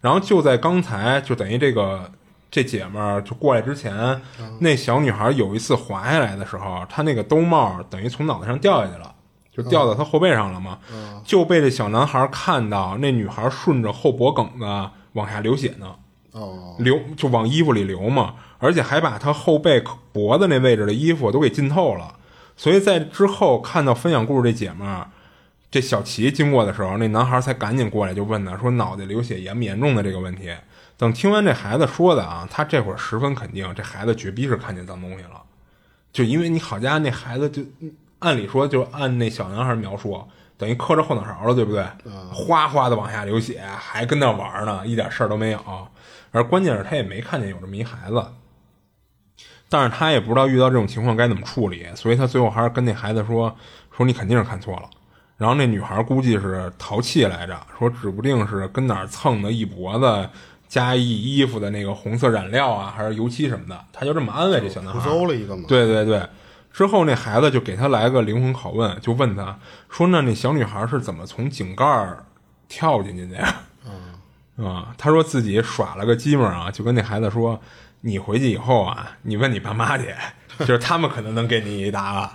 [0.00, 2.12] 然后就在刚才，就等于这个。
[2.52, 4.20] 这姐们儿就过来之前，
[4.60, 9.14] 那小女孩有一次滑下来的时候，她那个兜帽等于从脑袋上掉下去了，
[9.50, 10.78] 就掉到她后背上了嘛，
[11.24, 15.94] 就被这小男孩看到，那女孩顺着后脖梗子往下流血呢，
[16.78, 22.16] 流就往衣服里流嘛，而且还把她后背脖子那位置的衣服都给浸透了，
[22.54, 25.08] 所以在之后看到分享故事这姐们儿，
[25.70, 30.50] 这小齐经过的时候，那男孩才赶紧过来就问她说脑袋流血严不严重的这个问题。
[31.02, 35.42] 等听完这孩子说的啊，他这会儿十分肯定，这孩子绝逼是看见脏东西了。
[36.12, 37.60] 就因为你好家伙，那孩子就
[38.20, 40.24] 按理说就按那小男孩描述，
[40.56, 41.84] 等于磕着后脑勺了，对不对？
[42.32, 45.88] 哗哗的往下流血，还跟那玩呢，一点事儿都没有。
[46.30, 48.24] 而关键是，他也没看见有这么一孩子，
[49.68, 53.52] 但是他也不知道遇到这种情况该怎么处理，所以他最后还是跟那孩子说
[53.90, 54.88] ：“说你肯定是看错了。”
[55.36, 60.30] 然后那女孩估计是淘气来着，说指不定是跟哪儿蹭的一脖子。
[60.72, 65.06] 加一衣服的那个红色染料啊，还是油漆什么的，他就这么安慰这小男孩。
[65.26, 65.64] 了一个嘛。
[65.68, 66.26] 对对对，
[66.72, 69.58] 之后那孩子就给他来个灵魂拷问，就问他
[69.90, 71.84] 说：“那那小女孩是怎么从井盖
[72.68, 73.54] 跳进去的呀？”
[74.64, 77.60] 啊，他说自己耍了个鸡门啊，就跟那孩子说
[78.00, 80.14] ：“你回去以后啊，你问你爸妈去，
[80.60, 82.30] 就是他们可能能给你一答案。”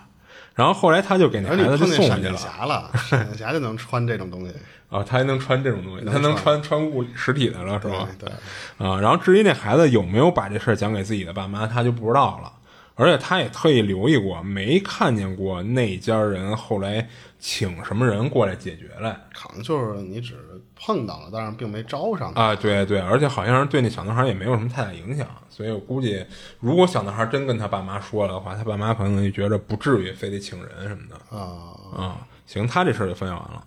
[0.53, 2.37] 然后后来他就给那孩子就送回去了。
[2.37, 4.53] 侠了， 闪侠就能穿这种东西。
[4.89, 8.07] 啊，他还能穿这种东西，他能穿穿物实体的了，是吧？
[8.17, 8.29] 对，
[8.77, 12.53] 啊，然后至于那孩子有没有把这事儿讲给自己的爸妈，他就不知道了。
[12.99, 19.15] 而且他也特意留意过，没看见过那家人后来请什么人过来解决来。
[19.35, 20.33] 可能就是你只
[20.75, 22.55] 碰到了，但是并没招上啊。
[22.55, 25.27] 对对，而且好像是对那小男孩也没有什么太大影响。
[25.47, 26.25] 所以我估计，
[26.59, 31.37] 如果小男孩真跟他爸妈说了的话，他爸妈可能就觉着不至于非得请人什么的。
[31.37, 33.63] 啊啊，行，他这事儿就分享完了。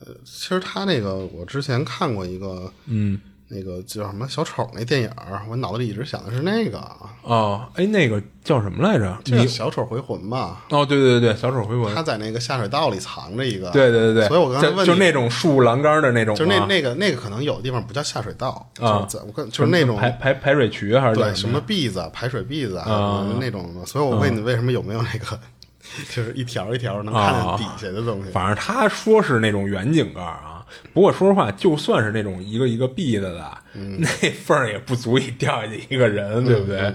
[0.00, 5.10] 呃，其实他那个，我之前看过一个，嗯，那个叫什么小丑那电影
[5.48, 6.78] 我脑子里一直想的是那个。
[7.22, 9.18] 哦，哎，那个叫什么来着？
[9.24, 10.64] 叫小丑回魂吧？
[10.70, 11.92] 哦，对对对对，小丑回魂。
[11.94, 13.70] 他在那个下水道里藏着一个。
[13.70, 14.28] 对对对对。
[14.28, 16.36] 所以我刚才问，就那种竖栏杆的那种。
[16.36, 23.84] 就那那个那个可能有的地方不叫下水道啊，我看就是那种排排排水渠还是对什么篦子排水篦子啊那种的。
[23.86, 25.40] 所以我问你为什么有没有那个？
[26.14, 28.30] 就是一条一条能看见底下的东西。
[28.30, 33.58] 反正他说是那种远井盖啊，不过说实话，就算是那种一个一个闭的的，
[33.98, 36.94] 那缝儿也不足以掉下去一个人，对不对？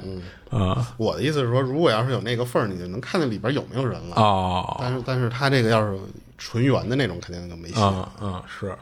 [0.50, 4.16] 啊，我的意思是说，如果要是有那个缝儿，你就能看见里边有没有人了。
[4.18, 5.98] 哦，但是但是他这个要是
[6.38, 7.76] 纯圆的那种，肯定就没戏。
[8.20, 8.76] 嗯，是。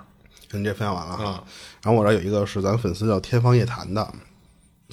[0.52, 1.44] 跟这分享完了哈，
[1.84, 4.12] 然后我这有一个是咱粉丝叫天方夜谭的，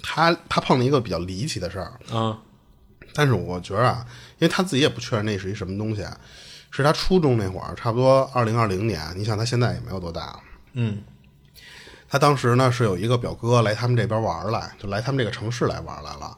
[0.03, 1.93] 他他碰了一个比较离奇的事儿。
[2.15, 2.37] 啊。
[3.17, 4.07] 但是我觉得啊，
[4.39, 6.05] 因为他自己也不确认那是一什么东西，
[6.71, 9.01] 是他初中那会儿，差不多二零二零年。
[9.17, 10.39] 你想他现在也没有多大，
[10.75, 11.03] 嗯
[12.09, 16.37] 他当时呢是有一个表哥来他们这边玩来，就来他们这个城市来玩来了。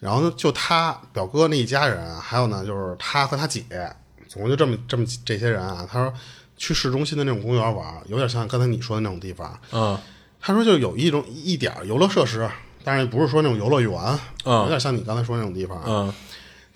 [0.00, 3.64] 然后呢，就他表哥那一家人啊，还有呢就是他和他姐，
[4.26, 5.86] 总共就这么这么这些人啊。
[5.90, 6.12] 他说
[6.56, 9.58] 去市中心的那种公园玩，有点像刚才你说的那种地方。
[9.72, 9.98] 嗯
[10.38, 12.48] 他说就有一种一点儿游乐设施，
[12.86, 13.92] 但是不是说那种游乐园，
[14.44, 15.82] 嗯有点像你刚才说那种地方。
[15.84, 16.14] 嗯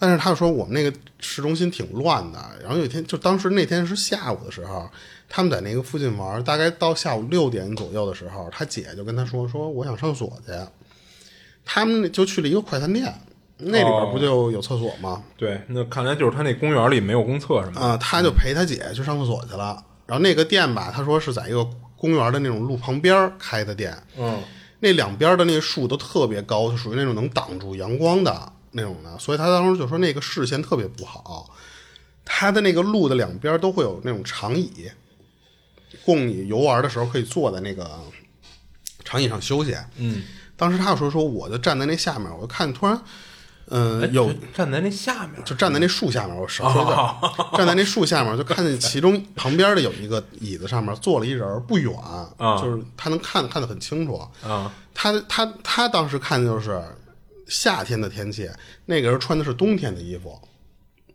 [0.02, 4.88] 但是他说我们那个市中心挺乱的，然后有一天就当时那天是下午的时候，
[5.28, 10.52] 他们在那个附近玩，大概到下午六点左右的时候，他姐就跟他说说我想上厕所去，
[11.66, 13.14] 他们就去了一个快餐店，
[13.58, 15.22] 那里边不就有厕所吗？
[15.36, 17.80] 对，那看来就是他那公园里没有公厕什么的。
[17.82, 19.84] 啊、他就陪他姐去上厕所去了。
[20.06, 21.62] 然后那个店吧，他说是在一个
[21.94, 24.40] 公园的那种路旁边开的店，嗯
[24.80, 31.54] 那两边的那个树都特别高，就属于那种能挡住阳光的那种的，所以他当时就说那个视线特别不好。
[32.24, 34.90] 他的那个路的两边都会有那种长椅，
[36.04, 38.00] 供你游玩的时候可以坐在那个
[39.04, 39.76] 长椅上休息。
[39.96, 40.22] 嗯，
[40.56, 43.02] 当时他就说说，我就站在那下面，我就看突然，
[43.70, 46.96] 嗯、有站在那下面，就站在那树下面，我少说一点，
[47.56, 51.94] 站在那树下面，就看见其中旁边的有一个椅子上面坐了一人，不远，
[52.36, 54.20] 啊就是他能看看得很清楚。
[54.44, 56.82] 啊他他他当时看的就是
[57.46, 58.50] 夏天的天气，
[58.86, 60.36] 那个人穿的是冬天的衣服，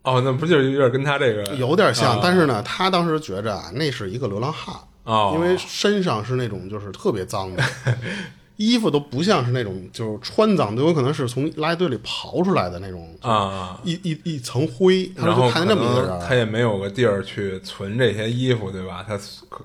[0.02, 2.14] 哦，那不就是有点跟他这个有点像。
[2.14, 7.64] 啊但是呢，他当时觉着啊，那是一个流浪汉，哦因为身上是那种就是特别脏的。
[8.58, 15.12] 衣服都不像是那种就是穿脏，都有可能是从垃圾堆里刨出来的那种啊，一一一层灰。
[15.16, 19.06] 然后就看见这么一个人，他也没有个地儿去存这些衣服，对吧？
[19.08, 19.20] 他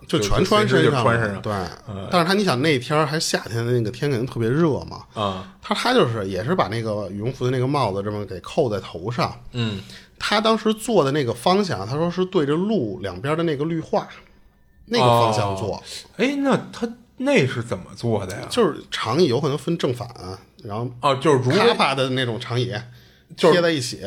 [0.06, 1.52] 就全穿身上了，就穿身上，对。
[2.10, 9.80] 但是他你想那天儿还夏天的那个天肯定特别热嘛，啊，他他就是也是把那个羽绒服的那个帽子这么给扣在头上，嗯，
[10.18, 14.08] 他当时坐的那个方向，他说是对着路两边的那个绿化
[14.86, 15.80] 那个方向做，
[16.16, 16.88] 哎，那他
[17.22, 18.46] 那是怎么做的呀？
[18.48, 20.08] 就是长椅有可能分正反，
[20.64, 22.72] 然后哦，就是如卡果帕的那种长椅
[23.36, 24.00] 就是贴在一起，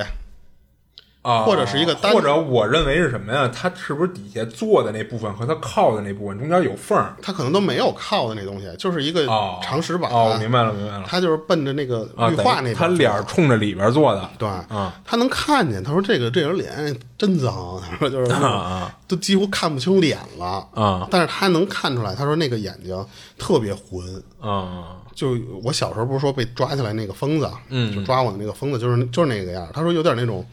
[1.23, 3.49] 啊，或者是一个单或者我认为是什么呀？
[3.53, 7.15] 他是不是底下坐的那部分和他靠的那部分中间有缝儿？
[7.21, 11.03] 他可能都没有靠的那东西，就是一个哦，长石板，哦，明白了，明白了。
[11.07, 15.83] 他就是奔着那个啊，绿化那边等于他脸儿冲着里边坐的，对，啊他能看见。
[15.83, 23.05] 他说这个这人脸真脏，他说就是啊都几乎看不清脸了啊但是他能看出来，他说那个眼睛
[23.37, 24.21] 特别浑。
[24.41, 29.69] 啊就我小时候不是说被抓起来那个疯子，嗯就抓我的那个疯子，就是就是那个样儿。
[29.71, 30.43] 他说有点那种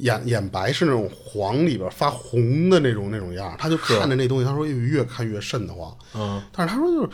[0.00, 5.96] 眼眼白是那种黄里边发红的那种那种样，他就看着那东西，他说越看越瘆得慌。
[6.14, 7.10] 嗯但是他说就是，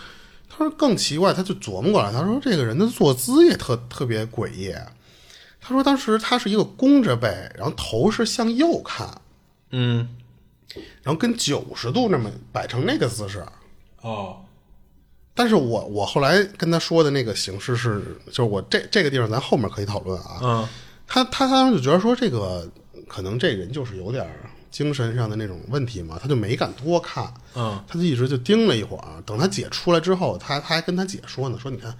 [0.49, 4.75] 他说更奇怪，他就琢磨过来，他说这个人的坐姿也特特别诡异。
[5.61, 9.21] 他说当时他是一个弓着背，然后头是向右看，
[9.71, 10.09] 嗯
[11.03, 13.45] 然后跟九十度那么摆成那个姿势。
[14.01, 14.43] 哦
[15.39, 20.39] 但是我我后来跟他说的那个形式是，就是我这这个地方咱后面可以讨论啊。
[20.43, 20.69] 嗯
[21.07, 22.69] 他他当时就觉得说这个
[23.07, 24.27] 可能这人就是有点
[24.71, 27.33] 精神上的那种问题嘛，他就没敢多看。
[27.55, 31.95] 嗯他就一直就盯了一会儿，等他姐出来之后，他他还跟他姐说呢，说你看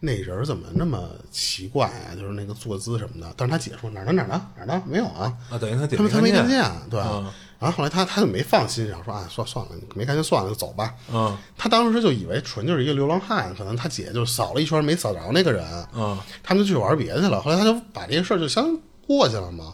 [0.00, 3.32] 那人怎么那么奇怪啊，就是那个坐姿什么的。
[3.36, 7.00] 但是他姐说哪儿呢哪儿呢哪儿呢没有啊，啊，等于他姐他没看看见，对。
[7.00, 10.94] 嗯然后后来他他就没放心上，说啊算算了，没看见算了，就走吧。
[11.12, 15.64] 嗯他当时就以为纯就是一个流浪汉，可能他姐就扫了一圈没扫着那个人，
[15.94, 17.40] 嗯他们就去玩别的去了。
[17.40, 18.62] 后来他就把这个事儿就先
[19.06, 19.72] 过去了嘛。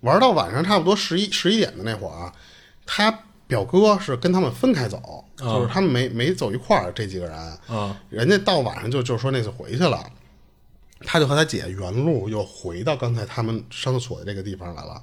[0.00, 2.32] 玩到晚上差不多十一十一点的那会儿啊，
[2.86, 10.02] 他表哥是跟他们分开走，就是他们没没走一块儿，这几个人，嗯人家到晚上就就说那次回去了，
[11.04, 15.02] 他就和他姐原路又回到刚才他们上厕所的这个地方来了。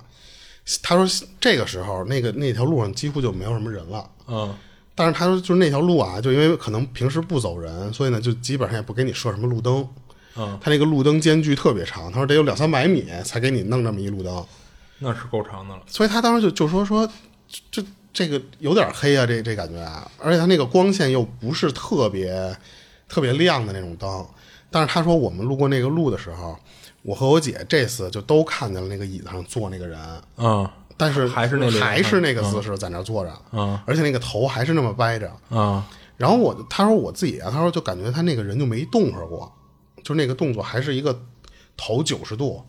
[0.81, 4.09] 他说这个时候那个那条路上几乎就没有什么人了。
[4.27, 4.55] 嗯
[4.99, 9.87] 但是他说，就是那条路啊，就因为可能平时不走人，所以呢，就基本上也不给你设什么路灯。
[10.35, 14.43] 嗯，他那个路灯间距特别长，他说得有两三百米才给你弄这么一路灯，
[14.97, 15.83] 那是够长的了。
[15.85, 17.07] 所以他当时就就说说，
[17.69, 22.57] 这这个有点黑啊，这这感觉啊，而且他那个光线又不是特别
[23.07, 24.25] 特别亮的那种灯。
[24.71, 26.57] 但是他说我们路过那个路的时候，
[27.07, 29.97] 我和我姐这次就都看见了那个椅子上坐那个人，
[30.35, 35.31] 嗯但是还是那个还是那个姿势在那儿坐着，嗯而且那个头还是那么掰着。
[35.49, 35.81] 嗯
[36.17, 39.49] 然后我他说我自己啊，他说就感觉他那个人就没动会儿过，
[40.03, 41.17] 就那个动作还是一个
[41.77, 42.61] 头九十度，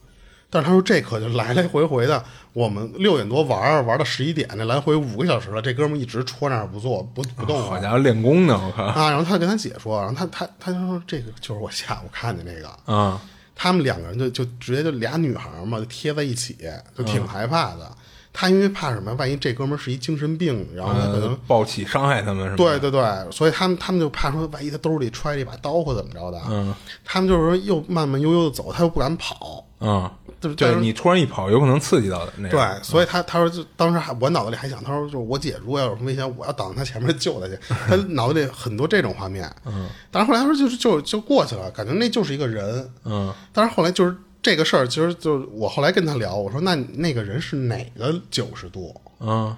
[0.51, 2.22] 但是他说这可就来来回回的，
[2.53, 8.85] 我们六点多玩儿玩到十一点，那来回五个小时了，这哥们一直戳那儿不坐不不动啊好家伙，练功呢，我靠。
[8.85, 9.11] 啊！
[9.11, 13.18] 然后他跟他姐说，然后他他他就说这个就是我下午看见那个，嗯
[13.60, 16.56] 他们两个人就就直接就俩女孩嘛，就贴在一起，
[16.96, 17.90] 就挺害怕的。
[18.32, 19.12] 他因为怕什么？
[19.14, 22.56] 万一这哥们儿是一精神病，然后他可能、呃暴起伤害他们是吗？
[22.56, 26.72] 对对对，所以他们他们就怕说，万一他兜里揣着一把刀或怎么着的，嗯，
[27.04, 30.10] 他们就是说又慢慢悠悠的走，他又不敢跑，嗯，
[30.40, 32.50] 对对你突然一跑，有可能刺激到那个。
[32.50, 37.58] 对，所以他他说就当时还我脑子里还想，他说就是我姐如果要有什么危险，我要挡她前面救她去。
[37.68, 48.94] 他脑子里很多这种画面，嗯，但是后来他说就是就就过去了，感觉那就是一个人，嗯，但是后来就是这个事儿，其实就是我后来跟他聊，我说那那个人是哪个九十度？
[49.20, 49.56] 嗯，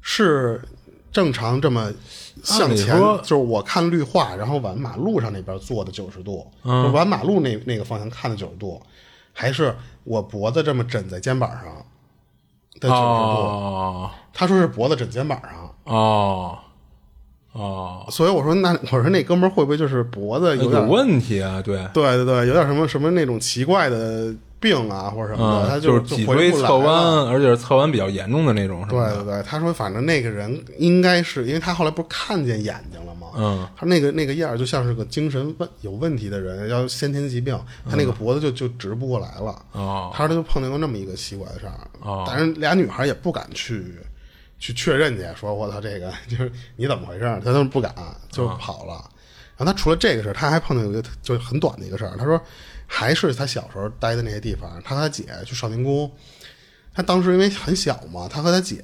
[0.00, 0.60] 是
[1.12, 1.92] 正常这么
[2.44, 8.80] 向前就是我看绿化，然后往马路上那边坐的九十度，嗯就往马路那那个方向看的九十度，
[9.38, 11.64] 还是我脖子这么枕在肩膀上
[12.80, 12.96] 的九十度？
[12.96, 16.58] 哦他说是脖子枕肩膀上，哦
[17.52, 21.62] 哦，所以我说那我说那哥们儿会不会就是脖子有有点问题啊？
[21.62, 24.34] 对，对对对，有点什么什么那种奇怪的
[24.66, 26.78] 病啊或者什么的，他嗯，就是就脊椎回侧。
[26.78, 29.08] 弯，而且是侧弯比较严重的那种，是吧？
[29.12, 33.28] 对对对，他说反正那个人应该是因为他后来不是看见眼睛了吗？
[33.38, 37.56] 嗯，他那个那个样儿就像是个精神问有问题的人，要先天疾病，
[37.88, 39.62] 他那个脖子就就直不过来了。
[39.72, 43.94] 哦他说他就碰见过那么一个奇怪的事儿，哦但是俩女孩也不敢去
[44.58, 47.94] 去确认去，说我操这个就是你怎么回事儿，他都不敢，
[48.30, 49.04] 就跑了。
[49.58, 52.40] 然后他除了这个事儿，他还碰到有一个就是很短的一个事儿，他说
[52.86, 56.10] 还是他小时候待的那些地方，他和他姐去少年宫，
[56.94, 58.82] 他当时因为很小嘛，他和他姐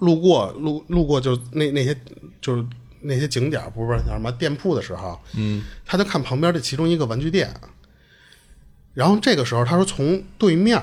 [0.00, 1.96] 路过路路过就那那些
[2.40, 2.66] 就是
[3.00, 7.54] 那些景点儿，不是叫什么店铺的时候，嗯，他就看旁边的其中一个玩具店，
[8.92, 10.82] 然后这个时候他说从对面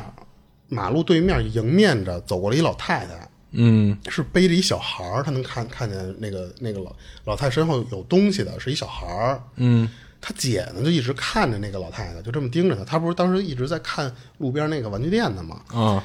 [0.70, 3.98] 马路对面迎面着走过来一老太太，嗯。
[4.10, 9.44] 是背着一小孩儿，他能看看见那个那个老老太太身后有东西的，是一小孩儿。
[9.58, 9.90] 嗯，
[10.22, 12.86] 他姐呢就一直看着那个老太太，就这么盯着她。
[12.86, 15.62] 她不是当时一直在看路边那个玩具店的吗？
[15.74, 16.04] 啊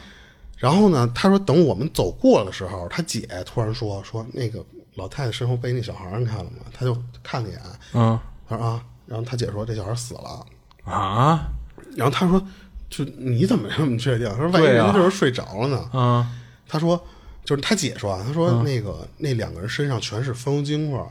[0.58, 6.64] 然后呢，他说等我们走过的时候，他姐突然说说那个老太太身后背那小孩儿你看了吗？
[6.72, 7.60] 他就看了一眼，
[7.92, 10.46] 嗯他说啊，然后他姐说这小孩死了，
[10.90, 11.48] 啊
[11.94, 12.42] 然后他说
[12.88, 14.26] 就你怎么这么确定？
[14.30, 15.90] 他说万一人就是睡着了呢？
[15.92, 16.26] 啊
[16.66, 16.98] 他说
[17.44, 21.06] 就是他姐说啊，他说那个、那两个人身上全是风油精味儿。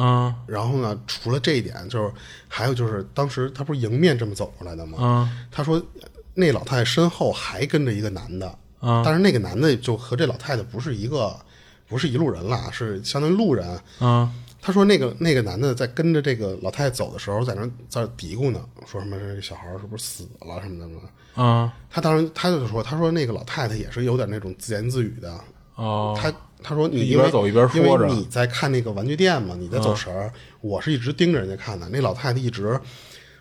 [0.00, 2.12] 啊然后呢，除了这一点，就是
[2.48, 4.98] 还有就是当时他不是迎面这么走过来的吗？
[5.00, 5.82] 嗯他说
[6.34, 8.46] 那老太太身后还跟着一个男的，
[8.78, 11.38] 啊但是那个男的就和这老太太不是一个，
[11.86, 13.80] 不是一路人了，是相当于路人。
[14.00, 14.32] 嗯
[14.62, 21.42] 他说那个那个男的在跟着这个老太太走的时候，在那在嘀咕呢，说什么这小孩是不是死了什么的什么的。
[21.42, 25.40] 啊他当时他就说，他说那个老太太也是有点那种自言自语的，
[25.80, 26.30] 哦，他
[26.62, 31.88] 他说你一因为边走一边说因为你在看那个玩具店嘛，你在走神儿，我是一直盯着人家看的。
[31.88, 32.78] 那老太太一直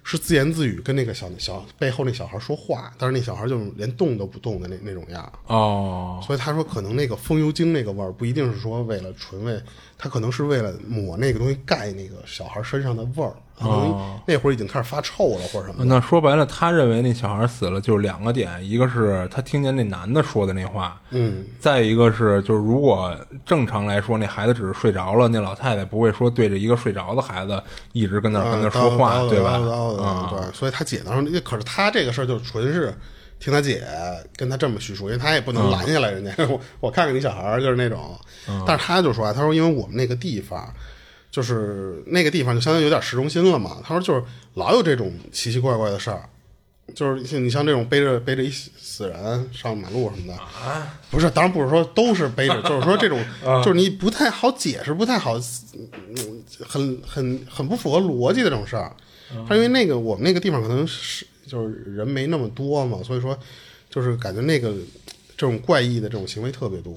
[0.02, 5.32] 是自言自语跟那个小小背后那小孩说话，但是那小孩就连动都不动的那那种样儿。
[5.54, 9.62] 哦所以他说，可能那个风油精那个味儿不一定是说为了纯为，
[9.98, 15.86] 他可能是为了抹那个东西盖那个小孩身上的味儿，可能那会儿已经开始发臭了或者什么的。
[15.86, 23.14] 那说白了，他认为那小孩死了就是两个点，一个是他听见那男的说的那话，嗯，再一个是就是如果
[23.46, 29.52] 正常来说，那孩子只是睡着了，那老太太不会说对着一个睡着的孩子一直跟那儿跟那说话，对吧？
[29.52, 32.94] 啊对，所以他姐当时，可是他这个事儿就纯是
[33.40, 33.84] 听他姐
[34.38, 36.32] 跟他这么叙述，因为他也不能拦下来人家。
[36.48, 38.18] 我我看看你小孩儿就是那种，
[38.66, 40.74] 但是他就说啊，他说因为我们那个地方。
[41.32, 43.78] 就是那个地方就相当于有点市中心了嘛。
[43.84, 44.24] 他说就是
[44.56, 46.28] 老有这种奇奇怪怪的事儿，
[46.96, 50.40] 就是像你像这种背着背着一死人上马路什么的，
[51.12, 53.24] 不是，当然不是说都是背着，就是说这种，
[53.64, 58.94] 就是你不太好解释，不太好，嗯，很很很不符合逻辑的这种事儿。
[59.48, 63.38] 他因为那个我们那个地方可能是就是人没那么多嘛，所以说
[63.88, 64.74] 就是感觉那个
[65.38, 66.94] 这种怪异的这种行为特别多。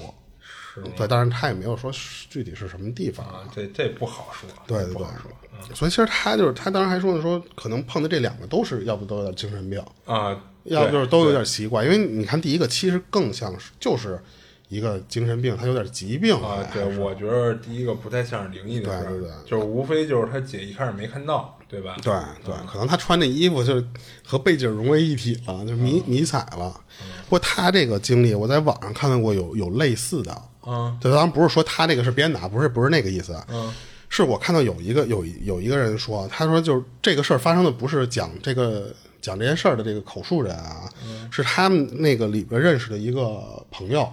[0.97, 1.93] 对，当然他也没有说
[2.31, 5.31] 具体是什么地方啊，这这不好说，对对对不好说
[5.75, 11.85] 所以其实他就是他当时还说呢，说可能碰的这两个都是要不都有点精神病，啊，要不就是都有点奇怪。
[11.85, 14.21] 因为你看第一个其实更像是就是
[14.69, 21.94] 一个精神病，他有点疾病啊，对，我觉得第一个不太像是灵异的事儿，对对对就是无非就是他姐一开始没看到，对吧？
[22.03, 22.13] 对
[22.44, 23.85] 对，可能他穿那衣服就
[24.27, 26.81] 和背景融为一体了，就迷迷彩了。
[27.25, 33.73] 不过他这个经历，我在网上看到过有有类似的，嗯，对，当然不是说他那个是编的啊，不是不是那个意思，嗯，
[34.08, 40.88] 是我看到有一个有有一个人说，他说就是这个事儿发生的不是讲这个讲这件事儿的这个口述人啊，
[41.31, 44.08] 是他们那个里边认识的一个朋友。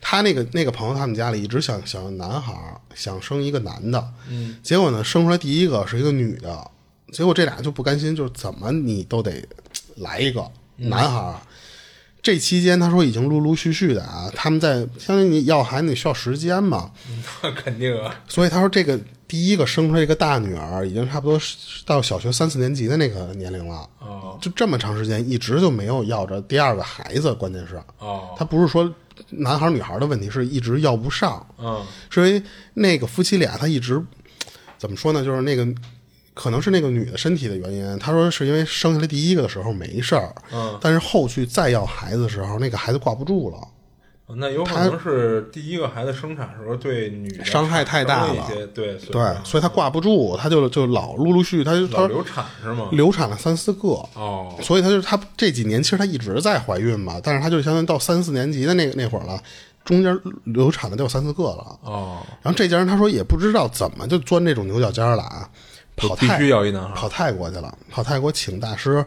[0.00, 2.54] 他那个那个朋友，他们家里一直想想要男孩，
[2.94, 6.70] 想生一个男的，嗯，结果呢，生出来第一个是一个女的，
[7.10, 9.44] 结果这俩就不甘心，就是怎么你都得
[9.96, 11.40] 来一个男孩儿。
[12.26, 16.90] 这期间，他说已经陆陆续续的啊，他们在相当于你要孩子，你需要时间嘛，
[17.40, 18.98] 那 肯定啊，所以他说这个
[19.28, 21.56] 第一个生出来一个大女儿，已经差不多是
[21.86, 23.88] 到小学三四年级的那个年龄了。
[24.00, 28.92] 哦就这么长时间一直就没有要着第二个孩子，关键是哦，他不是说
[29.30, 31.46] 男孩女孩的问题，是一直要不上。
[31.58, 32.42] 嗯是因为
[32.74, 34.02] 那个夫妻俩他一直
[34.76, 35.24] 怎么说呢？
[35.24, 35.64] 就是那个
[36.36, 37.98] 可能是那个女的身体的原因。
[37.98, 43.56] 她说是因为生下来第一个的时候没事儿，嗯，但是后续再要孩子的时候，那个孩子挂不住了。
[44.38, 52.88] 那有可能是第一个孩子生产时候对女的伤害太大了对对，所以她挂不住，她就就老陆陆续续，她就她流产是吗？
[52.90, 53.88] 流产了三四个。
[54.14, 59.40] 哦所以她就她这几年其实她一直在怀孕嘛，但是她就相当于到三四年级的那那会儿了，
[59.84, 61.78] 中间流产的就有三四个了。
[61.82, 65.48] 哦，然后这家人他说也不知道怎么就钻这种牛角尖了啊，
[65.96, 69.04] 跑必泰须要一男孩跑泰国去了，跑泰国请大师，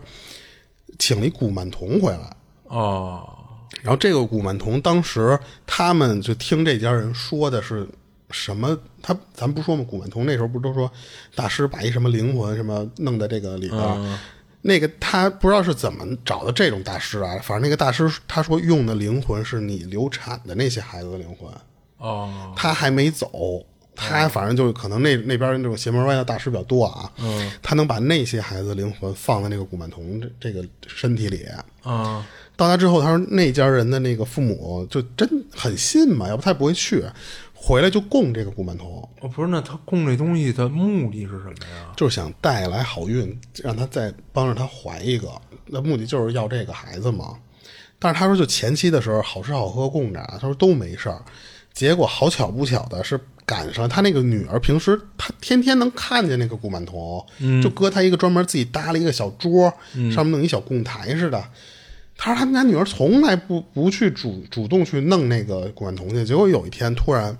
[0.97, 2.35] 请了一古曼童回来。
[2.65, 3.35] 哦
[3.81, 7.87] 然后这个古曼童当时他们就听这家人说的是
[8.31, 8.77] 什么？
[9.01, 9.85] 他咱不说嘛？
[9.87, 10.91] 古曼童那时候不都说
[11.33, 14.19] 大师把一什么灵魂什么弄在这个里边儿。
[14.61, 21.49] 那个他不知道是怎么找的这种大师啊，反正那个大师他说用的灵魂是你流产的那些孩子的灵魂，
[21.99, 23.65] 哦他还没走，
[23.99, 31.45] 他反正就可能那那边那种邪门歪道大师比较多啊，嗯，他能把那些孩子灵魂放在那个古曼童这这个身体里，
[31.83, 32.25] 啊
[32.55, 37.03] 到他之后，他说那家人的那个父母就真很信嘛，要不他也不会去，
[37.53, 41.93] 回来就供这个古曼童，哦不是，那他供这东西的目的是什么呀？
[41.95, 45.29] 就是想带来好运，让他再帮着他怀一个，
[45.67, 47.37] 那目的就是要这个孩子嘛。
[47.97, 51.23] 但是他说，就前期的时候好吃好喝供着，他说都没事儿。
[51.73, 53.17] 结果好巧不巧的是
[53.49, 57.25] 赶上他那个女儿，平时他天天能看见那个古曼童，
[57.63, 59.73] 就搁他一个专门自己搭了一个小桌，
[60.13, 61.43] 上面弄一小供台似的。
[62.15, 67.35] 他说他们家女儿从来不不去主主动去弄那个古曼童去，结果有一天突然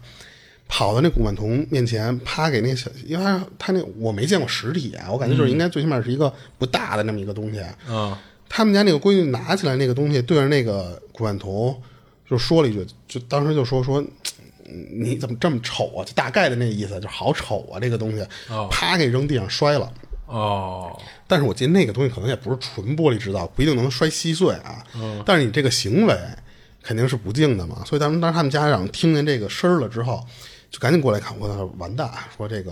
[0.68, 7.60] 跑到那古曼童面前，趴给那小，因为他他那我没见过实体啊，我感觉就是应该最起码是一个不大的那么一个东西。
[7.88, 11.80] 啊他们家那个闺女拿起来那个东西，对着那个古曼童
[12.28, 14.04] 就说了一句，就当时就说说。
[14.72, 16.06] 嗯你怎么这么丑啊？
[16.06, 17.80] 就大概的那意思，就好丑啊！
[17.80, 18.24] 这个东西，
[18.70, 19.92] 啪给扔地上摔了。
[20.28, 20.96] 哦
[21.26, 24.86] 但是我记得那个东西可能也不是纯玻璃制造，不一定能摔稀碎啊。
[25.26, 26.16] 但是你这个行为
[26.84, 27.84] 肯定是不敬的嘛。
[27.84, 30.24] 所以当时他们家长听见这个声儿了之后，
[30.70, 31.36] 就赶紧过来看。
[31.40, 32.10] 我操，完蛋！
[32.38, 32.72] 说这个，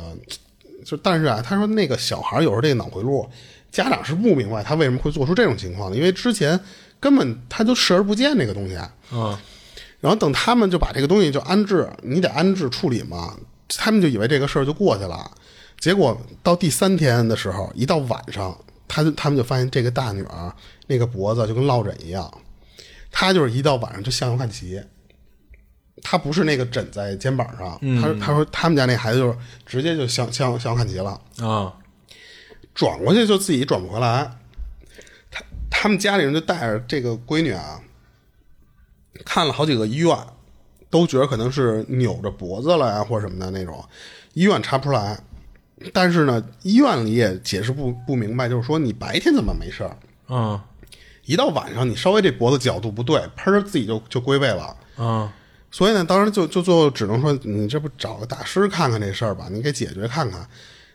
[0.85, 3.27] 就但是啊，他说那个小孩有时候这个脑回路，
[3.71, 6.59] 家长是不明白他为什么会做出这种情况的，因为之前
[6.99, 8.93] 根本他就视而不见这个东西啊。
[9.11, 9.37] 嗯
[9.99, 13.37] 然后等他们就把这个东西就安置，你得安置处理嘛，
[13.69, 15.31] 他们就以为这个事儿就过去了。
[15.79, 20.53] 结果到第三天的时候，一到晚上，他就他们就发现这个大女儿
[20.87, 22.31] 那个脖子就跟落枕一样，
[23.11, 24.81] 她就是一到晚上就向右看齐。
[26.03, 31.73] 她不是那个枕在肩膀上，他他说他们家那孩子就是直接就向向向右看齐了，啊
[32.75, 34.31] 转过去就自己转不回来。
[35.31, 37.81] 他他们家里人就带着这个闺女啊，
[39.25, 40.17] 看了好几个医院，
[40.89, 43.83] 都觉得可能是扭着脖子了呀，或者什么的那种，
[44.33, 45.19] 医院查不出来。
[45.93, 50.63] 但是呢，医院里也解释不不明白，就是说你白天怎么没事儿，啊
[51.25, 54.75] 一到晚上你稍微这脖子角度不对，砰儿自己就就归位了。
[54.95, 55.33] 啊
[55.69, 60.39] 所以呢，当时就就最后只能说，你这不找个大师看看这事儿吧，你给解决看看。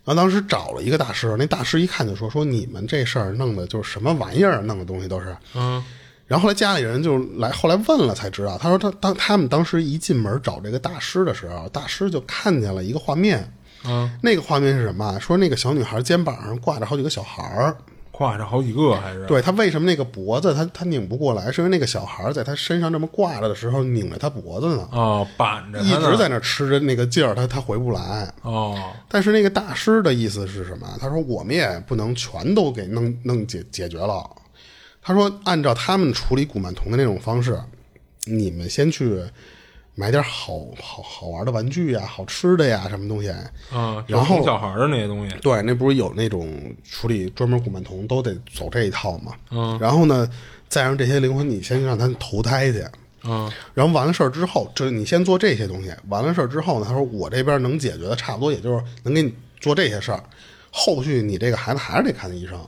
[0.04, 5.84] 然后当时找了一个大师，那大师一看就说：“说你们这事儿弄的就是什么玩意儿，弄的东西都是。”嗯
[6.26, 13.52] 然后后来家里人就来，后来问了才知道，他说他当他们当时一进门找这个大师的时候，大师就看见了一个画面，
[13.84, 15.18] 嗯，那个画面是什么啊？
[15.18, 17.76] 说那个小女孩肩膀上挂着好几个小孩儿，
[18.10, 19.26] 挂着好几个还是？
[19.26, 28.32] 对他为什么那个脖子他他拧不过来，是因为那个小孩在他身上这么挂着的时候拧着他脖子呢，哦，板着一直在那吃着那个劲儿，他他回不来。
[28.42, 30.86] 哦但是那个大师的意思是什么？
[30.98, 34.24] 他说我们也不能全都给弄弄解解决了。
[35.02, 37.58] 他说按照他们处理古曼童的那种方式，
[38.24, 39.20] 你们先去
[39.94, 43.28] 买点好好好玩的玩具呀、好吃的呀，什么东西。
[43.70, 49.32] 啊，然后哄小孩儿的那些东西，对，那不是有那种处理专门古曼童都得走这一套嘛。
[49.50, 49.78] 嗯。
[49.80, 50.28] 然后呢，
[50.68, 52.84] 再让这些灵魂你先让他投胎去。
[53.24, 60.22] 嗯然后完了事儿之后，这你先做这些东西，完了事儿之后呢，他说我这边能解决的差不多，也就是能给你做这些事儿，
[60.72, 62.58] 后续你这个孩子还是得看医生。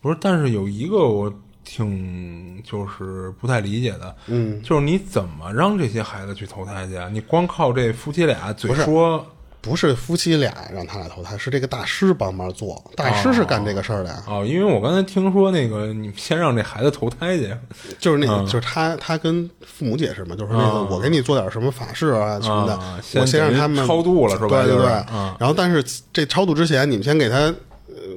[0.00, 1.32] 不是，但是有一个我
[1.64, 7.08] 挺就是不太理解的，嗯，就是你怎么让这些孩子去投胎去啊？
[7.10, 9.26] 你光靠这夫妻俩嘴说，
[9.60, 14.22] 不是夫妻俩让他俩投胎，是这个大师帮忙做，大师是干这个事儿的呀。
[14.28, 17.50] 哦，因为我刚才听说那个，你先让这孩子投胎去，
[17.98, 24.86] 就是那个，就是他，他跟父母解释嘛，就是那个，我给你做点什么法事啊什么的，啊我先让他们超度了是吧对对对。
[25.12, 27.54] 嗯然后，但是这超度之前，你们先给他呃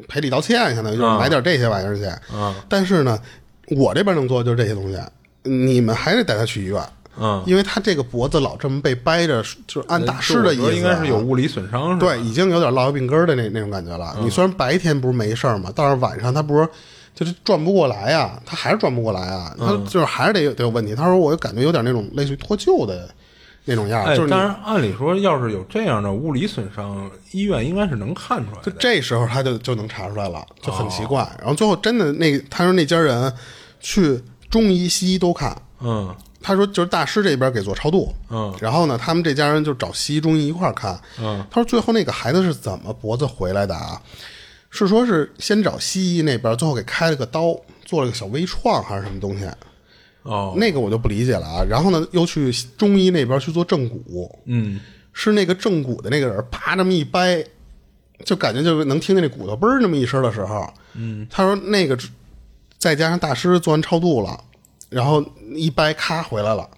[0.08, 2.04] 赔礼道歉，相当于就买点这些玩意儿去。
[2.34, 3.20] 嗯但是呢，
[3.70, 5.00] 我这边能做的就是这些东西，
[5.44, 6.82] 你们还得带他去医院。
[7.20, 12.00] 嗯，因为他这个脖子老这么被掰着，就是按大师的意思应该是有物理损伤，是吧？
[12.00, 14.16] 对，已经有点落下病根儿的那那种感觉了。
[14.22, 16.70] 你虽然白天不是没事儿嘛，但是晚上他不是
[17.16, 20.94] 就是转不过来呀，他还是转不过来啊，他就是还是得有得有问题。
[20.94, 23.10] 他说我感觉有点那种类似于脱臼的
[23.68, 28.72] 那种样就是，你当然，按理说，要是有这样的物理损伤，医院应该是能看出来的。
[28.80, 31.20] 这时候他就就能查出来了，就很奇怪。
[31.38, 33.32] 然后最后真的那他说那家人
[33.80, 44.02] 去中医西医都看，嗯他说就是大师这边给做超度，嗯，然后呢，他们这家人就找西医中医一块儿看，嗯，他说最后那个孩子是怎么脖子回来的啊？
[44.70, 49.46] 是说是先找西医那边，最后给开了个刀，做了个小微创还是什么东西？
[50.28, 51.64] 哦，那个我就不理解了啊。
[51.64, 54.80] 然后呢，又去中医那边去做正骨，嗯
[55.14, 57.44] 是那个正骨的那个人啪那么一掰，
[58.26, 61.98] 就感觉就能听见那骨头嘣儿那么一声的时候，嗯，他说那个
[62.78, 64.40] 再加上大师做完超度了，
[64.90, 65.26] 然后
[65.56, 66.70] 一掰咔回来了，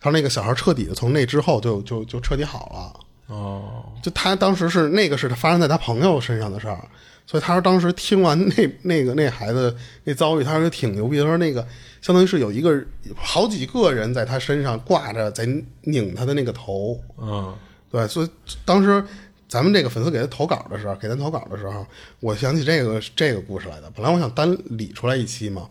[0.00, 3.34] 他说那个小孩彻底的从那之后就就就彻底好了。
[3.34, 6.78] 哦，就他当时是那个是发生在他朋友身上的事儿，
[7.26, 11.18] 所以他说当时听完那那个那孩子那遭遇，他说挺牛逼。
[11.20, 11.66] 他说那个
[12.04, 12.84] 相当于是有一个
[13.16, 15.48] 好几个人在他身上挂着，在
[15.84, 17.56] 拧他的那个头，嗯
[17.90, 18.28] 对，所以
[18.62, 19.02] 当时
[19.48, 21.86] 咱们这个粉丝给他投稿的时候，给咱投稿的时候，
[22.20, 23.90] 我想起这个这个故事来的。
[23.96, 25.66] 本来我想单理出来一期嘛，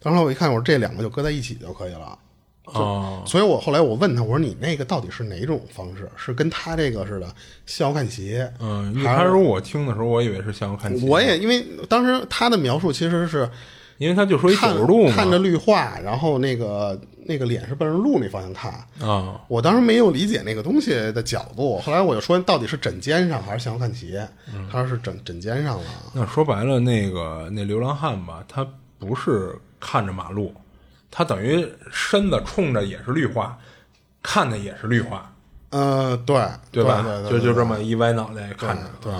[0.00, 2.18] 当时我一看，我说这两个就搁在一起就可以了。
[2.64, 6.10] 哦，所以我后来我问他，我说你那个到底是哪种方式？
[6.16, 7.32] 是跟他这个似的
[7.64, 8.44] 向右看齐？
[8.58, 13.48] 嗯，一开始我听的时候，我以为是向右看齐，我也因为当时他的描述其实是
[13.98, 18.72] 因为他就说一看九十度嘛，看着绿化，然后那个那个脸是奔着路那方向看。
[19.00, 24.18] 啊，我当时没有理解那个东西的角度，后来我就说到底是枕肩上还是向右看齐？
[24.52, 25.84] 嗯他说是枕枕尖上了。
[26.12, 28.66] 那说白了，那个那流浪汉吧，他
[28.98, 30.54] 不是看着马路，
[31.10, 33.58] 他等于身子冲着也是绿化，
[34.22, 35.32] 看的也是绿化，
[35.70, 36.36] 呃，对，
[36.70, 37.02] 对吧？
[37.02, 39.12] 对对就就这么么一歪脑袋看着，对，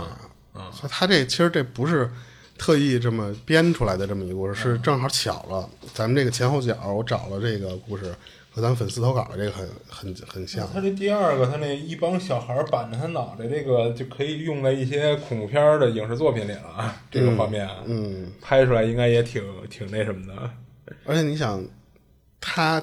[0.72, 2.10] 所以他这其实这不是
[2.58, 5.68] 特意这么编出来的这么一个故事，是正好巧了。
[5.94, 8.04] 咱们这个前后脚，我找了这个故事
[8.50, 10.66] 和咱们粉丝投稿的这个很很很像。
[10.72, 17.02] 他这第二个，他那一帮小孩板着他脑袋，这个就可以用在一些恐怖片儿的影视作品里了啊。
[17.10, 20.50] 这个画面，嗯，拍出来应该也挺挺那什么的。
[21.04, 21.62] 而且你想，
[22.40, 22.82] 他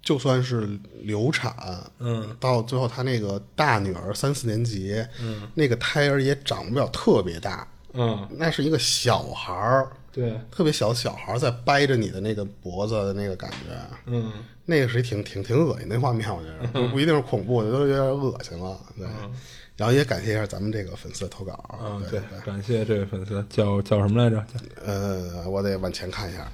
[0.00, 0.68] 就算是
[1.00, 1.52] 流产，
[1.98, 13.74] 嗯，到最后他那个大女儿三四年级，嗯，那个胎儿也长不了特别大，嗯，那是一个小孩儿，对，特别小的小孩儿在掰着你的那个脖子的那个感觉，
[14.06, 14.32] 嗯，
[14.64, 16.66] 那个是挺挺挺恶心那画面，我觉得。
[16.82, 18.78] 不 不一定是恐怖的，都有点恶心了。
[18.96, 19.06] 对，
[19.76, 21.78] 然后也感谢一下咱们这个粉丝的投稿。
[21.82, 24.44] 嗯，对对，感谢这位粉丝，叫叫什么来着？
[24.84, 26.42] 呃，我得往前看一下，《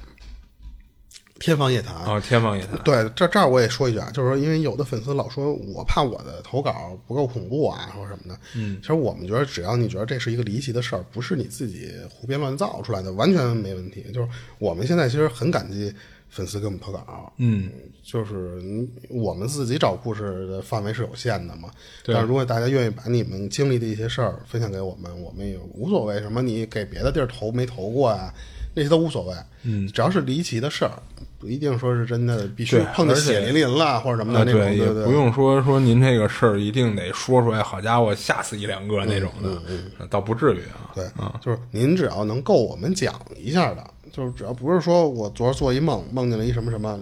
[1.40, 2.78] 天方夜谭》哦，天方夜谭。
[2.84, 8.40] 对，这这儿我也说一句啊，就是说，因为有的粉丝老说我怕我的投稿不够恐怖啊，或者什么的。
[8.54, 14.06] 嗯，其实我们觉得，只要你觉得这是一个离奇的事儿，不是你自己胡编乱造出来的，完全没问题。
[14.12, 14.28] 就是
[14.58, 15.92] 我们现在其实很感激
[16.28, 17.68] 粉丝给我们投稿，嗯，
[18.02, 21.68] 就是嗯我们自己找故事的范围是有限的嘛。
[22.04, 28.32] 对但是如果大家愿意把你们经历的一些事儿分享给我们，我们也无所谓什么你给别的地儿投没投过呀、
[28.74, 29.34] 那些都无所谓。
[29.62, 30.92] 嗯，只要是离奇的事儿，
[31.38, 40.92] 不一定说是真的必须碰见血淋淋了或者什么啊，的那种，对，也对不用说说您这个事儿一定得说出来，好家伙，吓死一两个那种的，嗯倒不至于啊。
[40.94, 41.06] 对，
[41.40, 46.98] 就是您只要能够我们讲一下的，就是只要不是说我昨儿做一梦，梦见了一什么什么，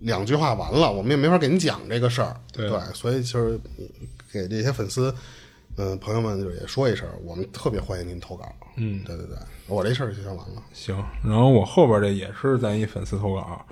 [0.00, 2.36] 两句话完了，我们也没法给您讲这个事儿。
[2.52, 3.88] 对所以就是嗯
[4.32, 5.14] 给这些粉丝，
[5.76, 8.44] 嗯、朋友们就也说一声，我们特别欢迎您投稿。
[8.76, 10.62] 嗯，对对对，我这事儿就算完了。
[10.72, 13.64] 行，然后我后边这也是咱一粉丝投稿，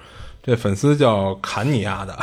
[0.42, 2.18] 这粉丝叫坎尼亚的，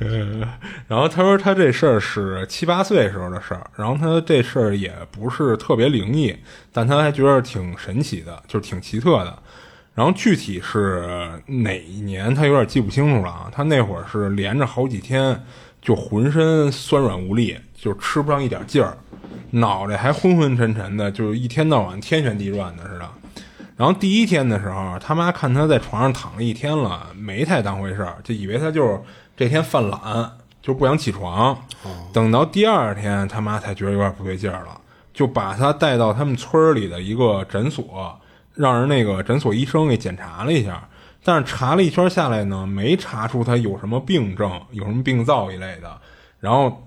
[0.00, 0.46] 嗯，
[0.88, 6.34] 然后他说他这事儿是七八岁时候的事儿，然后他这事儿也不是特别灵异，
[6.72, 9.38] 但他还觉得挺神奇的，就是挺奇特的。
[9.94, 13.50] 然后具体是哪一年，他有点记不清楚了啊。
[13.52, 15.38] 他那会儿是连着好几天
[15.82, 18.96] 就浑身酸软无力，就吃不上一点劲儿，
[19.50, 23.08] 脑袋还昏昏沉沉的，就一天到晚天旋地转的似的。
[23.76, 29.00] 然后第一天的时候，他妈看他在床上躺了一天了，没太当回事儿，就以为他就是
[29.36, 30.30] 这天犯懒，
[30.62, 31.58] 就不想起床。
[32.12, 34.80] 等到第二天，他妈才觉得有点不对劲儿了，
[35.12, 38.16] 就把他带到他们村儿里的一个诊所，
[38.54, 40.88] 让人那个诊所医生给检查了一下。
[41.24, 46.00] 但是查了一圈下来呢，没查出他有什么病症、有什么病灶一类的。
[46.40, 46.84] 然后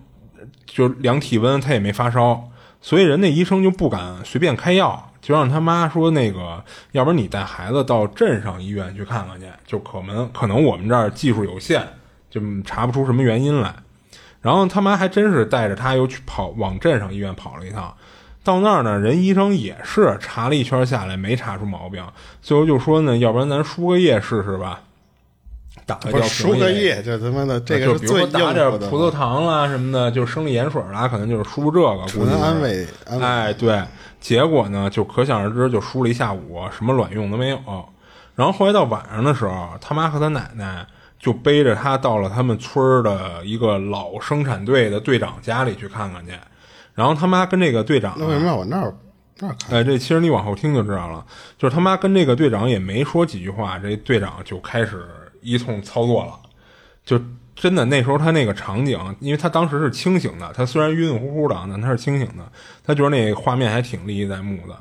[0.65, 2.49] 就量体温，他也没发烧，
[2.81, 6.61] 所以人那医生就不敢随便开药，就让他妈说那个，
[6.91, 11.87] 要不然你带孩子到镇上医院去看看去，就可能可能我们这儿技术有限，
[12.29, 13.73] 就查不出什么原因来。
[14.41, 17.95] 然后他妈还真是带着他又去跑往镇上医院跑了一趟，
[18.45, 22.05] 到那儿呢，人医生也是查了一圈下来没查出毛病，
[22.43, 24.81] 最后就说呢，要不然咱输个液试试吧。
[25.87, 33.25] 打个不叫输个液，就他妈的这个就是比如说打点葡萄糖啦什么的，就是生理盐水啦，可能就是输这个，估计是只能安慰安慰。
[33.25, 33.83] 哎，对，
[34.19, 37.59] 结果呢，就可想而知，就输了一下午，什么卵用都没有。
[38.35, 40.85] 然后后来到晚上的时候，他妈和他奶奶
[41.19, 46.31] 就背着他到了他们村儿的一个老生产队的队长家里去看看去。
[46.95, 48.97] 然后他妈跟这个队长啊，那为什么要往那儿
[49.39, 49.77] 那儿开？
[49.77, 51.23] 哎，这其实你往后听就知道了，
[51.57, 55.05] 就是他妈跟这个队长也没说几句话，这队长就开始
[55.41, 56.33] 一通操作了，
[57.05, 57.21] 就
[57.55, 62.49] 真的那时候他那个场景，因为他当时是清醒的，他虽然晕晕乎乎的，但他是清醒的，
[62.85, 64.77] 他觉得那画面还挺历历在目的，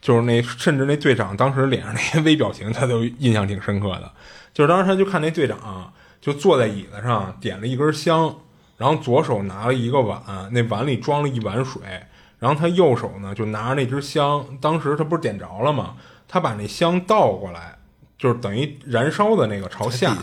[0.00, 4.12] 就是那甚至那队长当时脸上那些微表情，他都印象挺深刻的，
[4.52, 5.90] 就是当时他就看那队长、
[6.20, 8.34] 就坐在椅子上点了一根香，
[8.76, 10.20] 然后左手拿了一个碗，
[10.52, 11.82] 那碗里装了一碗水。
[12.38, 15.94] 然后他右手呢，就拿着那支香，当时他不是点着了吗？
[16.28, 17.78] 他把那香倒过来，
[18.18, 20.14] 就是等于燃烧的那个朝下，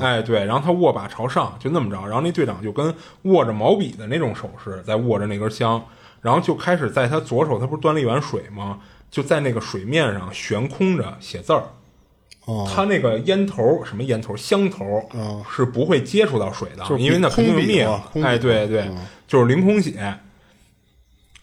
[0.00, 2.00] 哎对，然后他握把朝上，就那么着。
[2.06, 5.84] 然后那队长就跟握着毛笔的那种手势，在握着那根香，
[6.22, 8.78] 然后就开始在他左手，他不是端了一碗水吗？
[9.10, 11.64] 就在那个水面上悬空着写字儿。
[12.46, 18.12] 哦，他那个烟头什么烟头香头嗯是不会接触到水的，就是因为那肯定就灭了空笔嘛。
[18.12, 18.90] 空笔哎，对对，
[19.28, 19.92] 就是凌空写。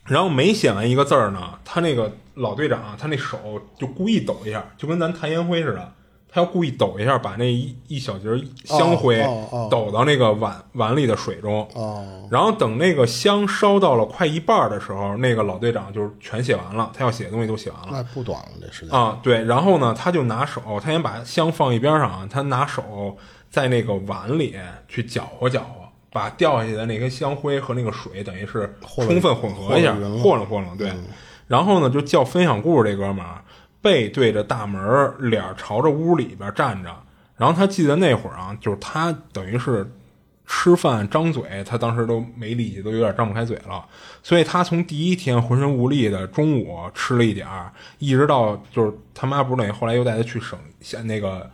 [0.05, 5.93] 然后每写完一个字儿呢，他那个老队长啊他那手就故意抖一下，就跟咱弹烟灰似的，
[6.33, 8.27] 他要故意抖一下，把那一一小节
[8.65, 9.23] 香灰
[9.69, 11.67] 抖到那个碗碗里的水中。
[11.75, 17.89] 哦，然后等那个香烧到了快一半的时候，那个老队长就是全写完了，他要写的东西都写完了。
[17.91, 18.99] 那不短了这时间。
[18.99, 23.15] 啊，对，然后呢，他就拿手，他先把香放一边上啊，他拿手
[23.51, 24.55] 在那个碗里
[24.87, 30.91] 去搅和搅和，把掉下去的那根香灰和那个水等于是充分混合一下和了和弄和弄，对。
[31.45, 33.43] 然后呢，就叫分享故事这哥们儿
[33.83, 36.89] 背对着大门儿，脸朝着屋里边站着。
[37.35, 39.91] 然后他记得那会儿啊，就是他等于是
[40.45, 43.83] 吃饭张嘴，他当时都没力气，都有点张不开嘴了。
[44.21, 51.49] 所以他从第一天浑身无力的中午吃了一点儿，一直到就是他妈不是等于后来又带他去省县那个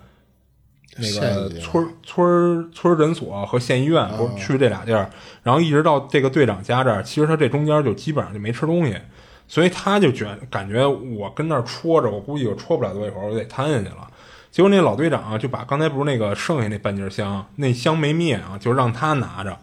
[0.98, 5.10] 那个村村村诊所和县医院，不是去这俩地儿，
[5.44, 8.98] 然后一直到这个队长家这儿，其实他这中间就基本上就没吃东西，
[9.50, 14.08] 所以他就觉感觉我跟那儿戳着，我估计我戳不了多一会儿，我得瘫下去了。
[14.52, 19.58] 结果那老队长啊，就把刚才不是那个剩下那半截香，那香没灭啊，就让他拿着，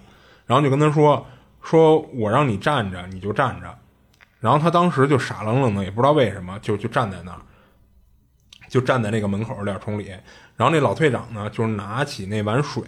[0.44, 1.24] 然后就跟他说
[1.62, 3.78] 说我让你站着，你就站着。
[4.40, 7.38] 然后他当时就傻愣愣的，也不知道为什么，就就站在那儿，
[8.68, 10.12] 就站在那个门口脸冲里。
[10.56, 12.84] 然后那老队长呢，就是拿起那碗水，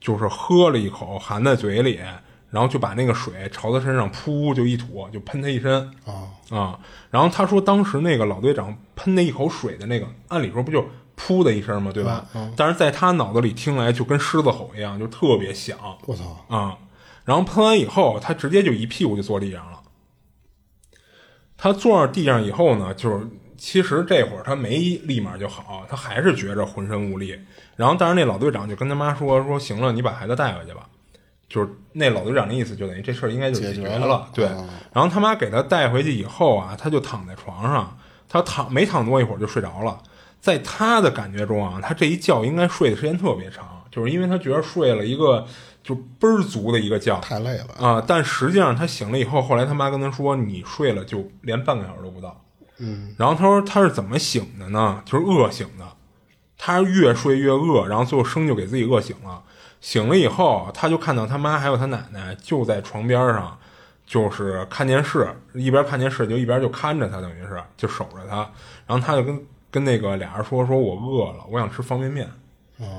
[0.00, 2.00] 就是喝了一口，含在嘴里，
[2.50, 6.78] 然后就把那个水朝他身上噗就一吐，就喷他一身啊啊。
[7.10, 10.84] 然后他说，当时那个老队长喷那一口水的那个，按理说不就
[11.18, 11.90] 噗的一声吗？
[11.92, 12.26] 对吧？
[12.56, 15.76] 但是在他脑子里听来就跟狮子吼一样，就特别响
[16.06, 16.44] 我操！
[16.48, 16.78] 啊。
[17.24, 19.80] 然后喷完以后，他直接就一屁股就坐地上了。
[21.56, 23.26] 他坐上地上以后呢，就是
[23.58, 27.36] 其实这会儿他没立马就好，他还是觉着浑身无力。
[27.74, 30.88] 然后，但是那老队长就跟他妈说说，行了，你把孩子带回去吧。
[31.48, 37.96] 就是那老队长的意思，就等于这事儿应该就解决了对，啊然后他妈给他带回去以后啊，他就躺在床上，
[38.28, 39.98] 他躺没躺多一会儿就睡着了。
[40.40, 45.44] 在他的感觉中啊，他这一觉应该睡的时间特别长，就是因为他觉得睡了一个
[45.82, 52.44] 就倍儿足的一个觉，太累了啊、但实际上他醒了以后，后来他妈跟他说：“你睡了就连半个小时都不到。”
[52.78, 55.02] 嗯，然后他说他是怎么醒的呢？
[55.04, 55.84] 就是饿醒的，
[56.58, 59.42] 他是越睡越饿，然后最后生就给自己饿醒了。
[59.86, 63.56] 醒了以后，他就看到他妈还有他奶奶就在床边上，
[64.04, 68.38] 就是看电视，一边看电视就一边就看着他，等于是就守着他。
[68.84, 72.28] 然后他就跟跟那个俩人说：“说我饿了，我想吃方便面。”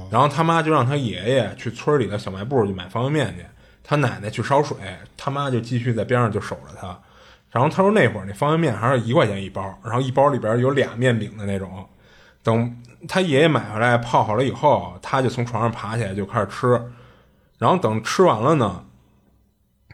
[0.10, 3.46] 然后他妈就让他爷爷去村里的小卖部去买方便面去，
[3.84, 4.78] 他奶奶去烧水，
[5.18, 6.98] 他妈就继续在边上就守着他。
[7.52, 11.86] 然后他说那会儿那方便面还是一块钱一包，然后一包里边有俩面饼的那种。
[12.44, 12.74] 等
[13.08, 16.82] 他爷爷买回来泡好了以后，他就从床上爬起来就开始吃。
[17.58, 18.86] 然后等吃完了呢，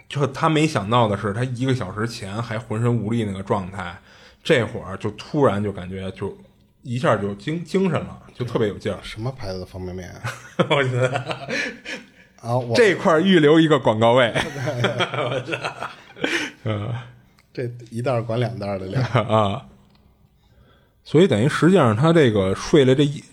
[0.10, 3.98] 就他没想到的是，他一个小时前还浑身无力那个状态，
[4.44, 6.38] 这会儿就突然就感觉就
[6.82, 9.00] 一下就精精神了，就特别有劲儿。
[9.02, 10.22] 什么牌子的方便面啊？
[10.70, 11.18] 我觉得
[12.42, 15.58] 啊，我这块儿预留一个广告位 我操，
[16.66, 16.94] 嗯
[17.54, 19.66] 这一袋管两袋的量，啊，
[21.04, 23.24] 所以等于实际上他这个睡了这一。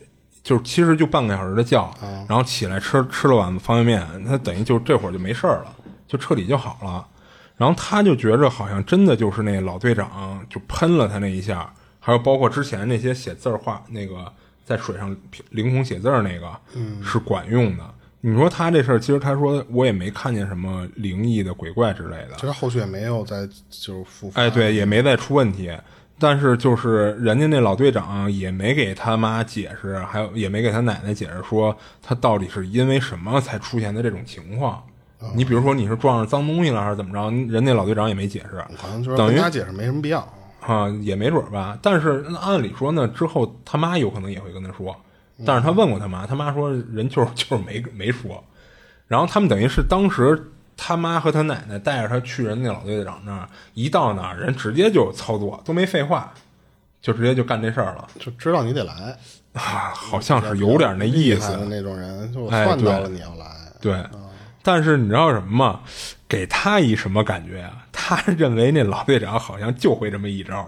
[0.43, 1.95] 就是其实就半个小时的觉，
[2.27, 5.77] 然后起来吃吃了碗方便面，他等于就这会儿就没事儿了，
[6.09, 7.07] 就彻底就好了。
[7.59, 14.33] 然后他就觉着好像真的就是那老队长就喷了他那一下，还有包括之前那些写字儿画那个
[14.65, 15.15] 在水上
[15.51, 16.51] 凌空写字儿那个，
[17.05, 17.85] 是管用的。
[18.23, 24.41] 你说他这事儿，其实他说我也没看见什么灵异的鬼怪之类的，其实后续也没有再就是复发。
[24.41, 25.71] 哎，对，也没再出问题。
[26.21, 34.81] 但是就是人家那老队长也没给他妈解释，还有也没给他奶奶解释，说他到底是因为什么才出现的这种情况。
[35.35, 40.21] 你比如说你是撞上脏东西了还是怎么着，人那老队长也没解释，好像就是等于他解释没什么必要。
[40.61, 41.79] 啊，也没准儿吧。
[41.81, 44.95] 但是按理说呢，之后他妈有可能也会跟他说，
[45.47, 48.45] 但是他问过他妈，他妈说人就是就是没没说。
[49.09, 50.53] 然后他们等于是当时
[50.83, 56.33] 他妈和他奶奶带着他去人那老队长那儿，一到那儿人直接就操作，都没废话，
[57.03, 58.95] 就直接就干这事儿了就知道你得来，
[59.53, 61.53] 啊，好像是有点那意思。
[61.53, 63.45] 的那种人，就算到对了你要来。
[63.79, 64.03] 对，
[64.63, 65.81] 但是你知道什么吗？
[66.27, 67.85] 给他一什么感觉啊？
[67.93, 70.67] 他认为那老队长好像就会这么一招，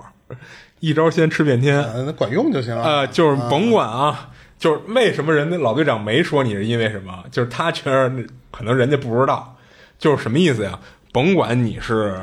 [0.80, 1.78] 一招先吃遍天。
[1.82, 2.84] 啊那管用就行了。
[2.84, 8.12] 呃，就是甭管啊，就是为什么人家老队长没说你是因为什么，就是他觉得
[8.50, 9.56] 可能人家不知道，
[10.03, 10.76] 就是什么意思呀？
[11.12, 12.18] 甭管你是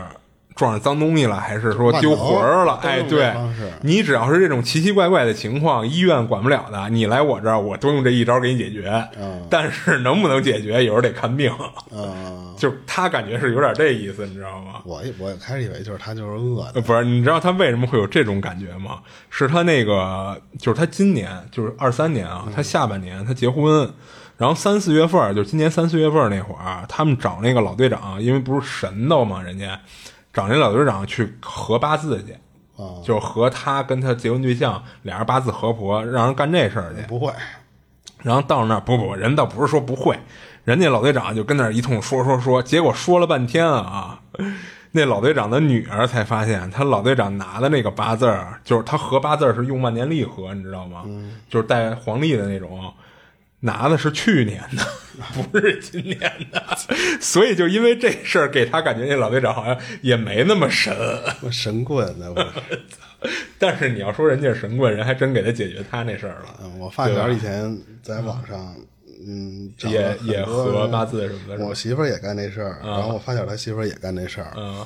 [0.53, 3.33] 撞上脏东西了，还是说丢魂儿了，哎，对，
[3.81, 9.01] 你只要是这种奇奇怪怪的情况，医院管不了的，你来我这儿，我都用这一招给你解决。
[9.49, 11.49] 但是能不能解决，有时候得看病。
[11.91, 14.81] 嗯， 就是他感觉是有点这意思，你知道吗？
[14.83, 18.99] 我我开始以为就是他就是饿的呃，，不是，你知道他为什么会有这种感觉吗？
[19.29, 23.89] 是他那个，就是他今年，就是二三年啊，他下半年他结婚，
[24.39, 29.77] 然后三四月份儿，就是今年三四月份那会儿，他们找那个老队长，因为不是神叨嘛，人家
[30.31, 32.31] 找那老队长去合八字去，
[32.81, 37.01] 啊就和他跟他结婚对象俩人八字合婆，让人干这事儿去。
[37.05, 37.33] 不会。
[38.23, 40.17] 然后到那儿，不不，人倒不是说不会，
[40.63, 44.21] 人家老队长就跟那儿一通说说说，结果说了半天啊，
[44.91, 51.03] 那老队长的女儿才发现，他老队长拿的那个八字儿，就是他合八字儿是用万年历合，你知道吗？
[51.49, 52.93] 就是带黄历的那种，
[53.61, 54.85] 拿的是去年的，
[55.51, 56.19] 不是今年
[56.51, 56.63] 的，
[57.19, 60.95] 所以就因为这事儿，给他感觉那老队长好像也没那么神。
[61.51, 62.81] 神棍那不是。
[63.57, 68.73] 但是你要说人家是神棍，人还真给他解决他那事儿了，嗯，我发小以前在网上，
[69.27, 74.85] 嗯，也也合八字什么的我媳妇儿也干这事儿，然后我发小他媳妇儿也干这事儿，嗯。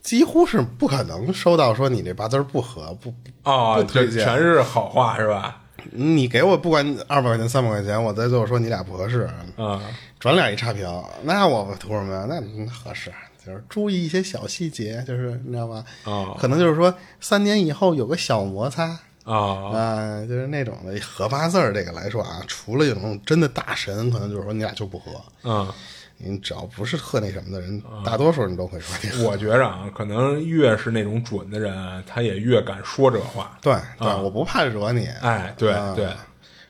[0.00, 4.24] 几乎是不可能收到说你这八字不合，不不哦，这不推荐。
[4.24, 5.60] 全是好话是吧？
[5.92, 9.82] 你给我不管二百块钱、三百块钱，我在最后说你俩不合适，啊、
[10.18, 10.86] 转脸一差评，
[11.22, 12.26] 那我图什么呀？
[12.28, 13.12] 那那合适，
[13.44, 15.84] 就是注意一些小细节，就是你知道吗？
[16.04, 18.98] 哦可能就是说三年以后有个小摩擦。
[19.24, 25.20] 啊啊、就是那种的合八字儿这个来说啊，除了有那种真的大神，可能就是说你俩就不合。
[25.44, 25.70] 嗯，
[26.18, 29.24] 你只要不是特那什么的人，大多数人都会说。
[29.24, 33.56] 我觉着啊，可能越是那种准的人，他也越敢说这话。
[33.62, 35.06] 对对，我不怕惹你。
[35.22, 36.08] 哎，对、啊对，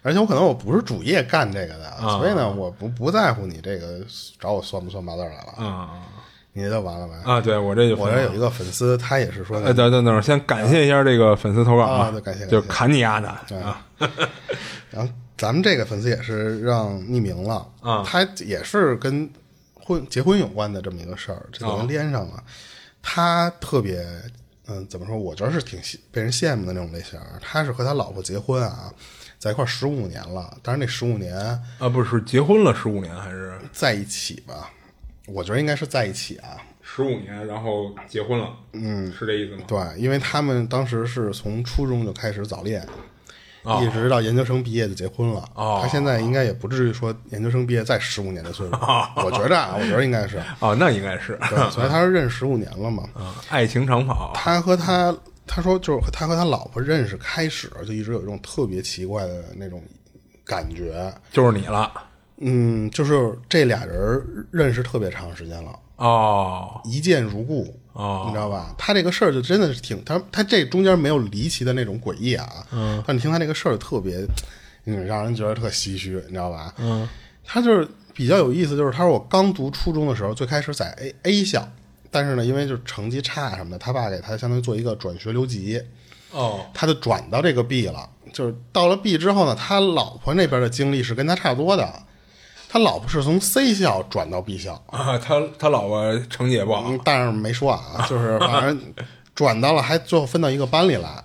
[0.03, 4.01] 而且我可能我不是主业干这个的，所以呢，我不不在乎你这个
[4.39, 5.91] 找我算不算八字来了，啊
[6.53, 7.15] 你这就完了呗。
[7.25, 13.87] 啊，对我这就我这有一个粉丝，他也是说哎，的，等等等，先感谢一下这个粉丝投稿啊对感谢感谢就砍你丫的啊
[14.91, 15.09] 然后
[15.39, 19.31] 咱们这个粉丝也是让匿名了啊他也是跟
[19.75, 22.45] 婚结婚有关的这么一个事儿，这啊等于连上了。
[23.01, 24.05] 他特别，
[24.67, 25.17] 嗯，怎么说？
[25.17, 25.81] 我觉得是挺
[26.11, 27.19] 被人羡慕的那种类型。
[27.41, 28.93] 他是和他老婆结婚啊，
[29.39, 31.35] 在一块十五年了，但是那十五年
[31.79, 34.71] 啊，不是结婚了十五年还是在一起吧，
[35.27, 36.59] 我觉得应该是在一起啊。
[36.83, 38.51] 十五年，然后结婚了？
[38.73, 39.63] 嗯，是这意思吗？
[39.67, 42.87] 对，因为他们当时是从初中就开始早恋，
[43.69, 45.45] 哦一直到研究生毕业就结婚了。
[45.55, 48.77] 哦他现在应该也不至于说研究生毕业再十五年的岁数，
[49.17, 50.43] 我觉着啊，我觉得应该是。
[50.61, 53.05] 哦，那应该是对，所以他是认十五年了嘛。
[53.15, 55.15] 嗯，爱情长跑他和他
[55.47, 59.83] 他说就是他和他老婆认识开始就一直有一种特别奇怪的那种
[60.45, 61.93] 感觉，就是你了
[62.41, 65.73] 嗯，就是这俩人认识特别长时间了。
[65.97, 68.25] 哦一见如故，哦。
[68.27, 68.75] 你知道吧？
[68.79, 74.25] 他这个事儿就真的是挺他他这中间没有离奇的那种诡异啊，嗯，但你听他这个事儿特别，
[74.87, 76.73] 嗯，让人觉得特唏嘘，你知道吧？
[76.79, 77.09] 嗯，
[77.45, 81.69] 他就是比较有意思，就是他说我刚读初中的时候，最开始在 A A 校，
[82.11, 85.81] 但是呢，因为就是成绩差什么的，他爸给他相当于做一个转学留级，
[86.31, 88.09] 哦，他就转到这个 B 了。
[88.31, 92.03] 就是到了 B 之后呢，他老婆那边的经历是跟他差不多的，
[92.69, 98.81] 他老婆是从 C 校转到 B 校，啊，他他老婆成绩也不好，嗯，但是没说啊， 就是反正
[99.35, 101.25] 转到了，还最后分到一个班里来。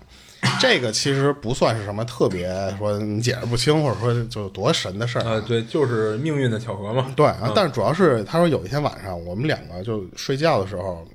[0.60, 7.14] 这个其实不算是什么特别说你解释不清，或者说就多神的事儿呃，对，就是命运的巧合嘛。
[7.16, 11.06] 对啊，但是主要是他说有一天晚上，我们两个就睡觉的时候，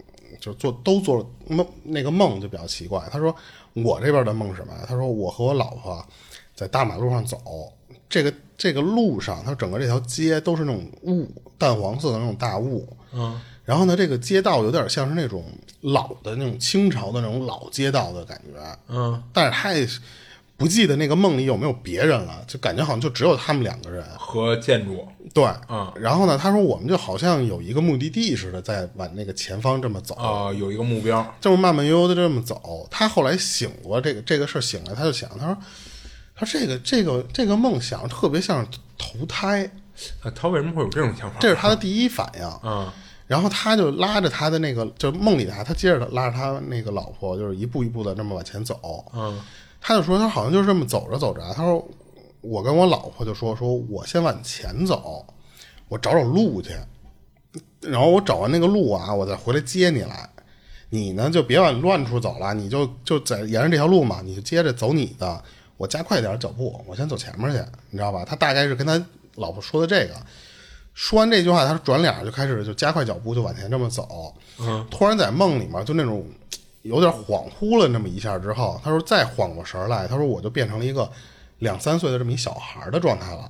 [0.40, 3.02] 就做都做梦，那个梦就比较奇怪。
[3.12, 3.34] 他说
[3.74, 4.72] 我这边的梦是什么？
[4.88, 6.02] 他说我和我老婆
[6.54, 7.38] 在大马路上走，
[8.08, 12.88] 这个这个路上，它整个这条街都是那种雾，淡黄色的那种大雾。
[13.12, 15.44] 嗯，然后呢，这个街道有点像是那种
[15.80, 18.78] 老的那种清朝的那种老街道的感觉。
[18.88, 19.86] 嗯，但是他也
[20.56, 24.04] 不记得那个梦里有没有别人了，就感觉好像就只有他们两个人。
[24.18, 32.86] 和建筑，对，嗯然后呢，他说我们就好像有一个目的地似的，在往那个前方这么走，啊、有一个目标，这么慢慢悠悠的这么走。
[32.90, 35.56] 他后来醒过这个这个事儿醒来，他就想，他说，
[36.38, 38.64] 他这个这个这个梦想特别像
[38.96, 39.64] 投胎，
[40.22, 41.36] 啊他为什么会有这种想法？
[41.40, 42.48] 这是他的第一反应。
[42.62, 42.88] 嗯
[43.26, 49.04] 然后他就拉着他的那个，就是梦里啊他，他接着拉着他那个老婆，就是一步一步的这么往前走。
[49.12, 49.38] 嗯
[49.82, 51.86] 他就说他好像就是这么走着走着，他说
[52.40, 55.26] 我跟我老婆就说说我先往前走，
[55.88, 56.70] 我找找路去，
[57.82, 60.26] 然后我找完那个路啊，我再回来接你来。
[60.88, 65.44] 你呢就别往乱处走了，你就就在沿着这条路嘛，你就接着走你的，
[65.78, 67.58] 我加快点脚步，我先走前面去，
[67.88, 68.22] 你知道吧？
[68.26, 69.02] 他大概是跟他
[69.36, 70.14] 老婆说的这个。
[70.92, 74.34] 说完这句话，他转脸就开始就加快脚步，就往前这么走。
[74.58, 76.26] 嗯，突然在梦里面就那种
[76.82, 81.08] 有点恍惚了那么一下之后，他说再缓过神儿来，他说我就变成了一个
[81.60, 83.48] 两三岁的这么一小孩的状态了。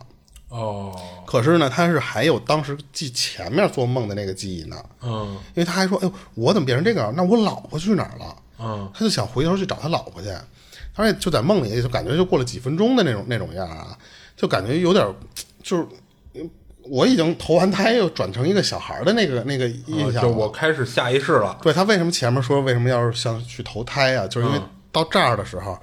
[0.51, 0.95] 哦
[1.27, 7.15] 可是呢，他是还有当时记前面做梦的那个记忆呢，嗯因为他还说：“哎呦，我怎么变成这个样？
[7.17, 10.29] 那我老婆去哪儿了？”嗯他就想回头去找他老婆去。
[10.99, 13.97] 他说就在梦里，就感觉就过了几分钟的那种那种样啊，
[14.37, 15.07] 就感觉有点
[15.63, 15.87] 就是。
[16.91, 21.59] 我已经投完胎，又转成一个小孩的那个那个印象就我开始下意识了。
[21.61, 24.27] 对他为什么前面说为什么要是像去投胎啊？
[24.27, 24.59] 就是因为
[24.91, 25.79] 到这儿的时候，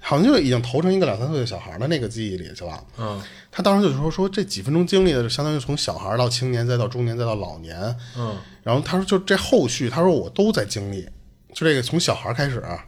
[0.00, 2.84] 好像就已经投成一个两三岁的小孩的那个记忆里去了。
[2.98, 3.18] 嗯
[3.50, 7.96] 他当时就说说这几分钟经历的，就相当于从小孩到青年，再到中年，再到老年。
[8.18, 11.08] 嗯然后他说就这后续，他说我都在经历，
[11.54, 12.84] 就这个从小孩开始、啊，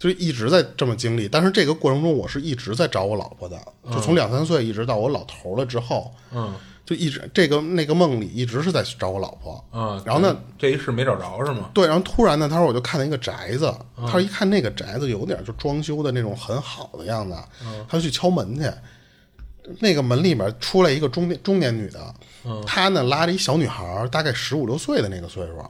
[0.00, 1.28] 就一直在这么经历。
[1.28, 3.56] 但是这个过程中，我是一直在找我老婆的，
[3.92, 6.52] 就从两三岁一直到我老头了之后，嗯
[6.84, 9.64] 就一直这个那个梦里一直是在找我老婆。
[9.72, 11.70] 嗯，然后呢，这一世没找着是吗？
[11.72, 17.36] 对，然后突然呢，他说我就看到一个宅子，他说一看那个宅子有点就装修的那种很好的样子，
[17.88, 18.68] 他就去敲门去。
[19.78, 22.14] 那个门里面出来一个中年中年女的，
[22.66, 25.64] 她呢拉着一小女孩，大概十五六岁的那个岁数。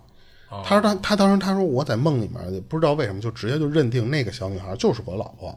[0.65, 5.57] 他说他他当时他说我在梦里面不知道为什么就直接就认定那个小女孩就是我老婆，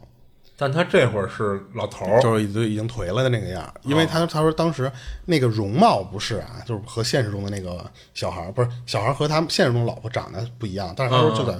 [0.56, 4.90] 但他这会儿是老头儿，就是已经已经颓了的那个样儿，因为他他说当时
[5.24, 7.84] 那个容貌不是啊，就是和现实中的那个
[8.14, 11.58] 小孩儿不是小孩儿和他们现实中老婆长得不一样，但是他说就在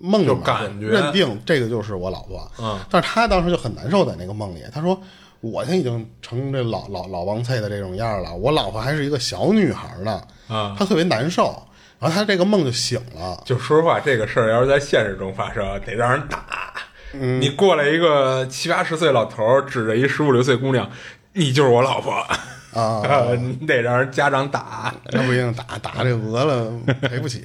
[0.00, 5.00] 梦里就面感觉认定这个就是我老婆，嗯，但是他当时就很难受在那个梦里，他说
[5.40, 10.74] 我现在已经成这老老老王菜的这种样儿了，我老婆还是一个小女孩呢，啊。
[10.78, 11.62] 他特别难受，
[12.02, 16.44] 然后他这个梦就醒了，就说实话，这个事儿要是在现实中发生，得让人打。
[17.12, 20.90] 你过来一个七八十岁老头儿，指着一十五六岁姑娘，
[21.34, 22.10] 你就是我老婆
[22.72, 24.92] 啊， 你得让人家长打。
[25.12, 26.72] 那不一定打打这讹了
[27.02, 27.44] 赔不起。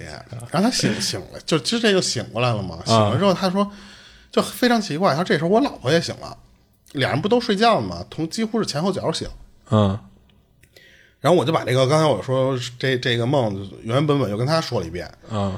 [0.49, 2.79] 然后他醒醒了，就其实这就醒过来了嘛。
[2.85, 3.69] 醒了之后，他说
[4.31, 6.35] 就非常奇怪，他说这时候我老婆也醒了，
[6.93, 8.05] 俩人不都睡觉呢吗？
[8.09, 9.27] 同几乎是前后脚醒。
[9.69, 9.99] 嗯
[11.19, 15.11] 然后我就把这个刚才我说这这个梦原原本本又跟他说了一遍。
[15.31, 15.57] 嗯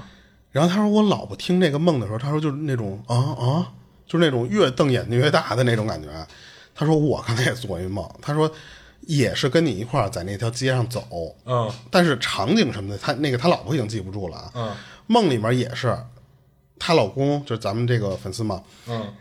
[0.51, 3.71] 然后他说我老婆听这个梦的时候，他说就是那种啊啊，
[4.07, 6.09] 就是那种越瞪眼睛越大的那种感觉。
[6.73, 8.51] 他说我刚才也做一梦，他说
[9.01, 14.51] 也是跟你一块儿在那条街上走，嗯但是场景什么的，他那个他老婆已经记不住了啊。
[14.55, 15.95] 嗯梦里面也是，
[16.79, 19.13] 她老公就是咱们这个粉丝嘛，嗯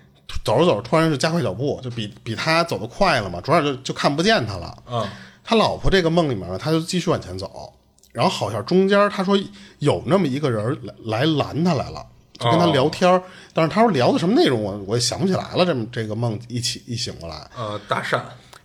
[0.45, 4.83] 走着走着突然就加快脚步，就比比他走得快了嘛，转眼就就看不见他了。
[4.91, 5.07] 嗯
[5.49, 7.73] 他老婆这个梦里面呢，他就继续往前走，
[8.13, 9.35] 然后好像中间他说
[9.79, 12.05] 有那么一个人来来拦他来了。
[12.39, 13.21] 就跟他聊天儿
[13.55, 15.65] 但是他说聊的什么内容我我也想不起来了。
[15.65, 18.21] 这么这个梦一起一醒过来，呃，搭讪。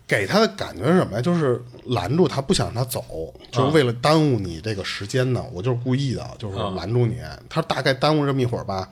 [0.06, 1.22] 给他的感觉是什么呀？
[1.22, 5.42] 就是拦住他，不想让他走，就是为了耽误你这个时间呢。
[5.54, 7.16] 我就是故意的，就是拦住你。
[7.48, 8.86] 他大概耽误这么一会儿吧，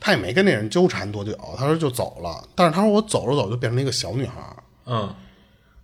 [0.00, 2.42] 他也没跟那人纠缠多久，他说就走了。
[2.54, 5.14] 但是他说我走着走就变成一个小女孩儿，嗯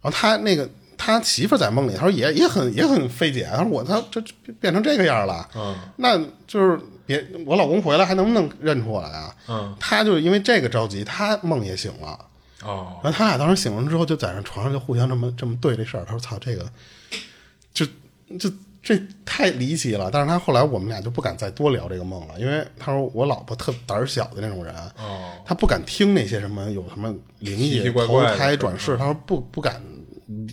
[0.02, 0.66] 然后他那个
[1.03, 9.34] 他媳妇在梦里，他说也也很也很费解，他说我他这这变成这个样了，嗯，那就是别我老公回来还能不能认出我来啊？
[9.48, 12.26] 嗯，他就因为这个着急，他梦也醒了。
[12.62, 16.05] 哦，然后，他俩当时醒了之后，就在那床上就互相这么这么对这事儿。
[16.05, 16.70] 他说：“操，这个，
[17.72, 17.86] 就
[18.38, 18.51] 就
[18.82, 29.82] 这太离奇了。”但是他后来我们俩就不敢再多聊这个梦了，因为他说我老婆特胆小的那种人，哦，他不敢听那些什么有什么灵异投胎转世，他说不不敢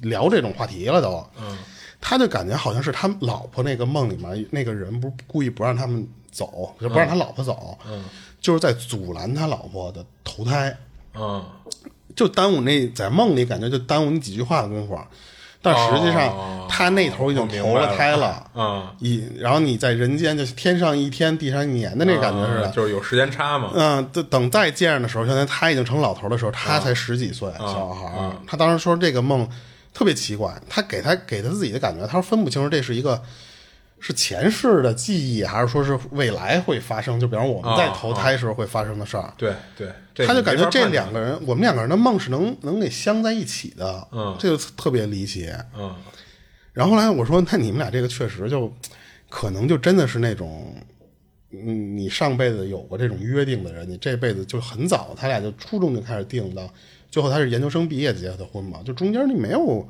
[0.01, 1.25] 聊这种话题了都。
[1.39, 1.57] 嗯，
[1.99, 8.03] 他就感觉好像是他老婆那个梦里面那个人不是故意不让他们走，就不让他老婆走，嗯，
[8.39, 10.78] 就是在阻拦他老婆的投胎。
[11.13, 11.43] 嗯，
[12.15, 14.99] 就耽误那在梦里感觉就耽误你几句话的功夫，
[15.74, 22.68] 但实际上、哦他那头已经投了胎了，嗯，一然后你在人间就是天上一天地上一年的那感觉似的。
[22.68, 23.72] 嗯就是有时间差嘛。
[23.74, 28.36] 嗯，等等再见着的时候，现在他已经成老头的时候，他才十几岁，小孩儿。
[28.45, 29.47] 他当时说这个梦
[29.93, 33.20] 特别奇怪，他给他给他自己的感觉，他说分不清楚这是一个
[34.00, 39.34] 是前世的记忆，还是说是未来会发生，就比方我们在投胎时候会发生的事儿。
[39.38, 45.52] 对对，他就感觉这两个人，我们两个人的梦是能能给镶在一起的，嗯这就特别离奇。
[45.76, 45.95] 嗯
[46.74, 48.72] 然后后来我说，那你们俩这个确实就
[49.30, 50.76] 可能就真的是那种，
[51.50, 56.72] 嗯，你上辈子有过这种约定的人，你这辈子就很早，他俩就初中就开始定到，
[57.10, 59.89] 最后他是研究生毕业结的婚嘛，就中间你没有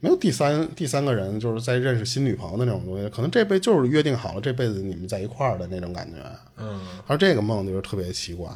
[0.00, 6.16] 没有第三第三个人，就是在认识新女朋友的那种东西，可能这辈子就是约定好了，这辈子你们在一块儿的那种感觉。
[6.58, 8.48] 嗯而这个梦就是特别奇怪。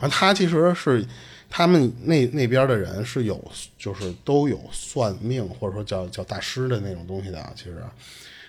[0.00, 1.04] 然后他其实是
[1.48, 3.42] 他们那那边的人是有，
[3.78, 7.52] 就是都有算命或者说叫叫大师的那种东西的啊。
[7.56, 7.76] 其实，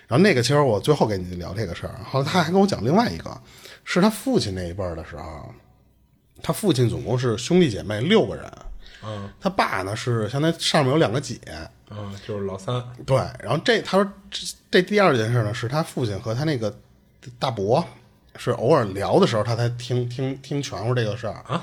[0.06, 3.40] 然后那个其实我最后给你聊这个事儿，后来他还跟我讲另外一个，
[3.84, 5.52] 是他父亲那一辈儿的时候，
[6.42, 8.44] 他父亲总共是兄弟姐妹六个人，
[9.04, 11.38] 嗯他爸呢是相当于上面有两个姐，
[11.96, 12.82] 嗯，就是老三。
[13.06, 16.74] 对，然后这他说这这第二件事呢，是他父亲和他那个
[17.38, 17.84] 大伯
[18.36, 21.62] 是偶尔聊的时候，他才听听听全乎这个事儿，啊，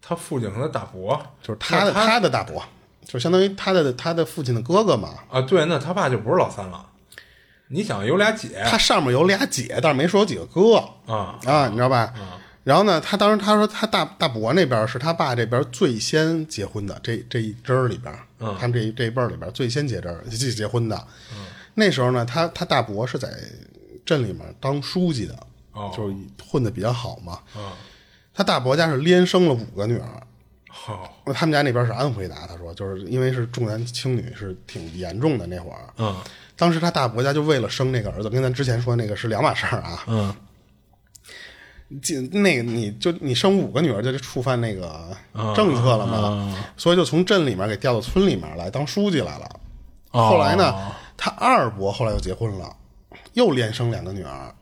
[0.00, 2.62] 他父亲和他大伯，就是他的那他的大伯，
[3.04, 5.10] 就相当于他的他的父亲的哥哥嘛。
[5.30, 6.86] 啊，对，那他爸就不是老三了。
[7.68, 12.12] 你想有俩姐他上面有俩姐，但是没说有几个哥啊，啊，你知道吧？
[12.64, 18.14] 然后呢，他当时他说他大大伯那边是他爸这边最先结婚的，这这一支儿里边，
[18.58, 21.06] 他们这一这一辈儿里边最先结这儿结结婚的。
[21.74, 23.28] 那时候呢，他他大伯是在
[24.04, 25.34] 镇里面当书记的，
[25.72, 26.14] 哦就是
[26.46, 27.40] 混的比较好嘛。
[27.54, 27.74] 啊，
[28.32, 30.22] 他大伯家是连生了五个女儿，
[30.68, 35.88] 好，他们家那边是安徽的啊，他说就是因为是重男轻女是挺严重的那会儿。
[35.98, 36.16] 嗯
[36.54, 40.04] 当时他大伯家就为了生那个儿子，跟咱之前说那个是两码事儿啊。
[40.06, 40.32] 嗯
[42.00, 45.16] 进那个你就你生五个女儿，就触犯那个
[45.54, 49.44] 政策了嘛，所以就从镇里面给调到村里面来当书记来了。
[50.12, 50.74] 哦后来呢，
[51.16, 52.76] 他二伯后来又结婚了，
[53.32, 54.54] 又连生两个女儿。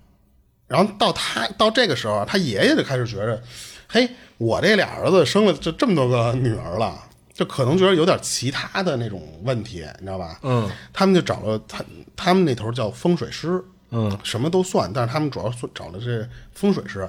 [0.68, 3.42] 然后到他到这个时候，他爷爷就开始觉着，
[3.88, 4.08] 嘿，
[4.38, 6.96] 我这俩儿子生了这这么多个女儿了，
[7.34, 10.38] 就可能觉得有点其他的那种问题，你知道吧？
[10.42, 13.60] 嗯，他们就找了他他们那头叫风水师，
[13.90, 17.08] 嗯，什么都算，但是他们主要算找的是风水师。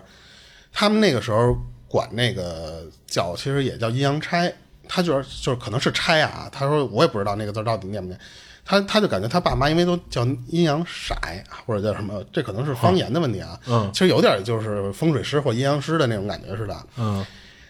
[0.73, 1.57] 他们那个时候
[1.87, 4.51] 管那个叫，其实也叫阴阳差。
[4.87, 8.19] 他就是就是可能是差啊，他说我也不知道那个字到底念不念。
[8.65, 11.15] 他他就感觉他爸妈因为都叫阴阳色
[11.65, 13.59] 或者叫什么，这可能是方言的问题啊。
[13.67, 16.75] 嗯，其实有点就是风水师或阴阳师的那种感觉似的。
[16.97, 17.25] 嗯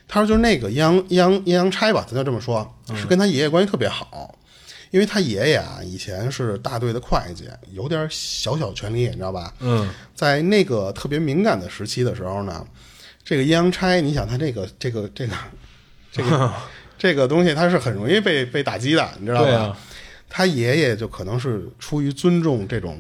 [0.08, 4.36] 他说就是那个阴阳阴阳阴阳差吧，咱就这么说，是跟他爷爷关系特别好，
[4.92, 9.54] 因为他爷爷啊以前是大队的会计，有点小小权力，你知道吧？
[9.60, 12.66] 嗯在那个特别敏感的时期的时候呢，
[13.24, 15.34] 这个阴阳差，你想他这个这个这个
[16.12, 16.54] 这个
[17.00, 19.52] 这个东西，他是很容易被被打击的，你知道吧？
[19.52, 19.78] 啊
[20.34, 22.98] 他爷爷就可能是出于尊重这种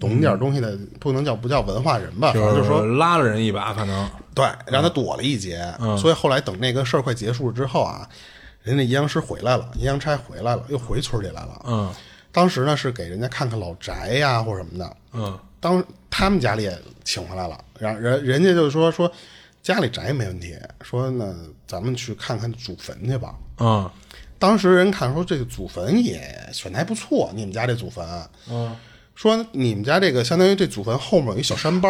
[0.00, 5.64] 懂点东西的，不能叫不叫文化人吧，反正就就是说拉了人一把，可能对，让他躲了一劫。
[5.78, 8.08] 嗯所以后来等那个事儿快结束之后啊，
[8.66, 11.62] 人家阴阳师回来了，阴阳差回来了，又回村里来了。
[11.68, 11.94] 嗯
[12.32, 14.96] 当时呢是给人家看看老宅呀、或者什么的。
[15.12, 19.10] 嗯当他们家里也请回来了，然人人家就说说
[19.62, 21.32] 家里宅没问题，说那
[21.64, 23.36] 咱们去看看祖坟去吧。
[23.58, 23.88] 嗯
[24.36, 28.04] 当时人看说这个祖坟也选的还不错，你们家这祖坟，
[28.50, 28.76] 嗯
[29.14, 31.88] 说你们家这个相当于这祖坟后面有一小山包，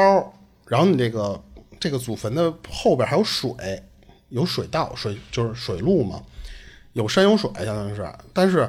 [0.68, 1.42] 然后你这个
[1.80, 3.82] 这个祖坟的后边还有水，
[4.28, 6.22] 有水道，水就是水路嘛，
[6.96, 8.10] 有山有水，相当于是。
[8.32, 8.68] 但是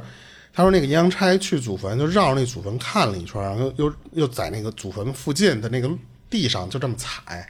[0.53, 5.89] 他说那个阴阳差去祖坟，就绕着那祖坟看了一圈，然后又又在那个祖坟附近的那个
[6.29, 7.49] 地上就这么踩，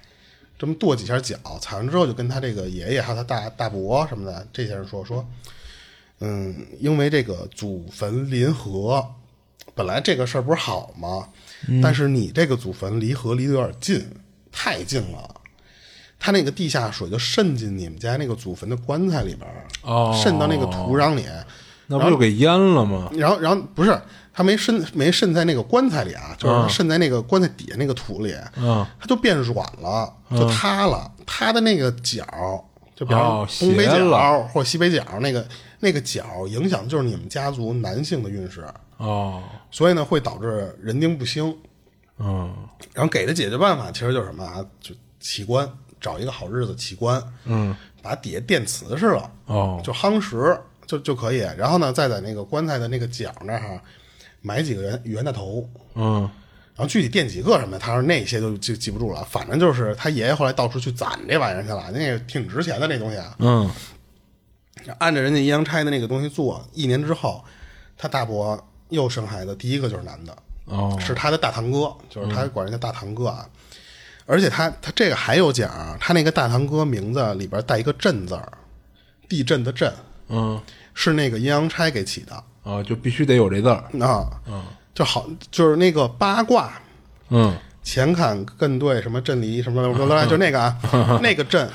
[0.57, 5.27] 这么跺几下脚，踩完之后就跟他这个爷爷还有他大大伯什么的这些人说说，
[6.19, 9.03] 嗯，因为这个祖坟临河，
[9.73, 11.27] 本来这个事儿不是好吗？
[11.81, 14.05] 但是你这个祖坟离河离得有点近，
[14.51, 15.36] 太近了。
[16.19, 21.25] 它那个地下水就渗进你们家那个祖坟的棺材里边儿，哦渗到那个土壤里。
[21.89, 23.09] 那不就给淹了吗？
[23.13, 23.97] 然后，然后不是
[24.33, 31.09] 它没渗没渗在那个棺材里啊，就是它渗在那个棺材底下那个土里，嗯它就变软了，就塌了。
[31.25, 32.25] 它的那个角，
[32.93, 35.47] 就比哦方东北角了或者西北角那个
[35.79, 38.65] 那个角，影响就是你们家族男性的运势，
[38.97, 39.41] 哦，
[39.71, 41.55] 所以呢会导致人丁不兴。
[42.19, 42.53] 嗯
[42.93, 44.65] 然后给的解决办法其实就是什么啊？
[44.81, 51.39] 就起棺，找一个好日子起棺，嗯，把底下垫瓷实了，哦就夯实就就可以。
[51.57, 53.81] 然后呢，再在那个棺材的那个角那儿哈，
[54.41, 56.29] 埋几个袁袁大头，嗯
[56.75, 59.23] 然后具体垫几个什么，他说那些就就记不住了。
[59.23, 63.35] 反正就是他爷爷后来到处去攒这玩意儿去了，那个挺值钱的那东西啊。
[63.39, 63.69] 嗯
[64.99, 67.43] 按照人家阴阳差的那个东西做，一年之后，
[67.97, 73.49] 他大伯又生孩子，第一个就是男的，哦是他的大堂哥，就是他管人家大堂哥啊。
[74.27, 78.47] 而且他他这个还有讲，他那个大堂哥名字里边带一个震字儿，
[79.27, 79.91] 地震的震，
[80.29, 80.61] 嗯。
[80.93, 82.43] 是那个阴阳差给起的。
[82.63, 83.83] 啊，就必须得有这字儿。
[83.99, 84.29] 啊。
[84.93, 86.73] 就好就是那个八卦，
[87.29, 87.55] 嗯。
[87.83, 90.77] 前坎艮兑什么震离什么什么， 就那个啊，
[91.23, 91.69] 那个震，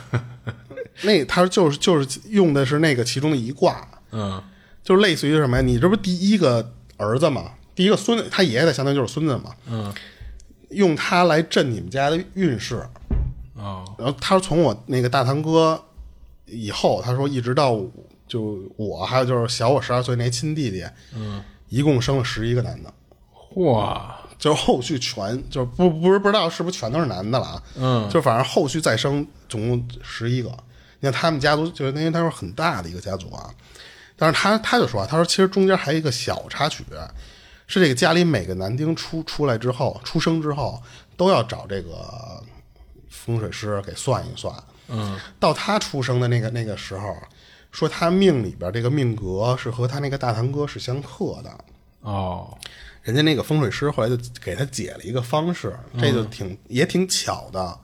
[1.03, 4.43] 那他就是就是用的是那个其中的一卦，嗯。
[4.85, 5.63] 就类似于什么呀？
[5.63, 9.95] 你这不是第一个儿子嘛，第一个孙子，他爷爷的相当于就是孙子嘛，嗯
[10.73, 12.85] 用他来镇你们家的运势。
[13.55, 15.81] 哦然后他说从我那个大堂哥
[16.47, 17.81] 以后，他说一直到
[18.27, 22.93] 就我还有就是小我十二岁那亲弟弟，嗯，一共生了十一个男的。
[23.57, 30.49] 哇就是后续全就是不不是不知道是不是全都是男的了啊，嗯就反正后续再生总共十一个。
[30.99, 33.49] 你看他们家族就是因为他说很大的一个家族啊，
[34.17, 36.85] 但是他他就说啊，他说其实中间还有一个小插曲，
[37.73, 40.83] 是这个家里每个男丁出出来之后出生之后
[41.17, 42.43] 都要找这个
[43.09, 44.55] 风水师给算一算，
[44.89, 47.17] 嗯，到他出生的那个那个时候，
[47.71, 51.51] 说他命里边这个命格是和他那个大堂哥是相克的，
[52.03, 52.59] 哦
[53.03, 57.79] 人家那个风水师后来就给他解了一个方式，这就挺、也挺巧的。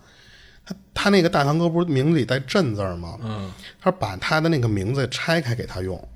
[0.65, 3.19] 他他那个大堂哥不是名字里带“震”字吗？
[3.23, 6.09] 嗯，他把他的那个名字拆开给他用，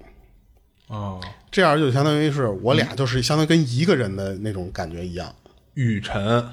[0.93, 1.19] 哦，
[1.51, 5.35] 这样就相当于是我俩就是相当于跟一个人的那种感觉一样。
[5.73, 6.47] 雨辰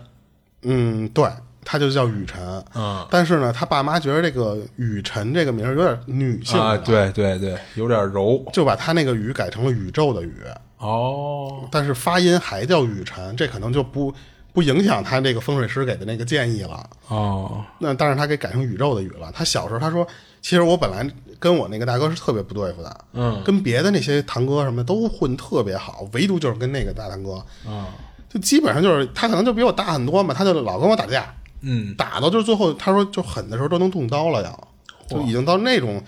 [0.61, 1.29] 嗯，对，
[1.65, 2.63] 他就叫雨辰。
[2.73, 8.41] 嗯，但是呢，他爸妈觉得这个雨辰这个名儿有点女性啊，对对对，有点柔。
[8.53, 10.33] 就把他那个雨改成了宇宙的宇。
[10.77, 14.13] 哦但是发音还叫雨辰，这可能就不
[14.53, 16.89] 不影响他这个风水师给的那个建议了。
[17.09, 19.29] 哦那但是他给改成宇宙的宇了。
[19.33, 20.07] 他小时候他说，
[20.41, 21.05] 其实我本来
[21.39, 27.35] 跟我那个大哥是特别不对付的，嗯，跟别的那些堂哥什么的都混特别好，唯独就是跟那个大堂哥，
[27.65, 27.87] 啊
[28.29, 31.95] 就基本上就是他可能就比我大很多嘛，他就老跟我打架，嗯。
[31.95, 34.67] 打到就是最后他说就狠的时候都能动刀了要，
[35.07, 36.03] 就已经到那种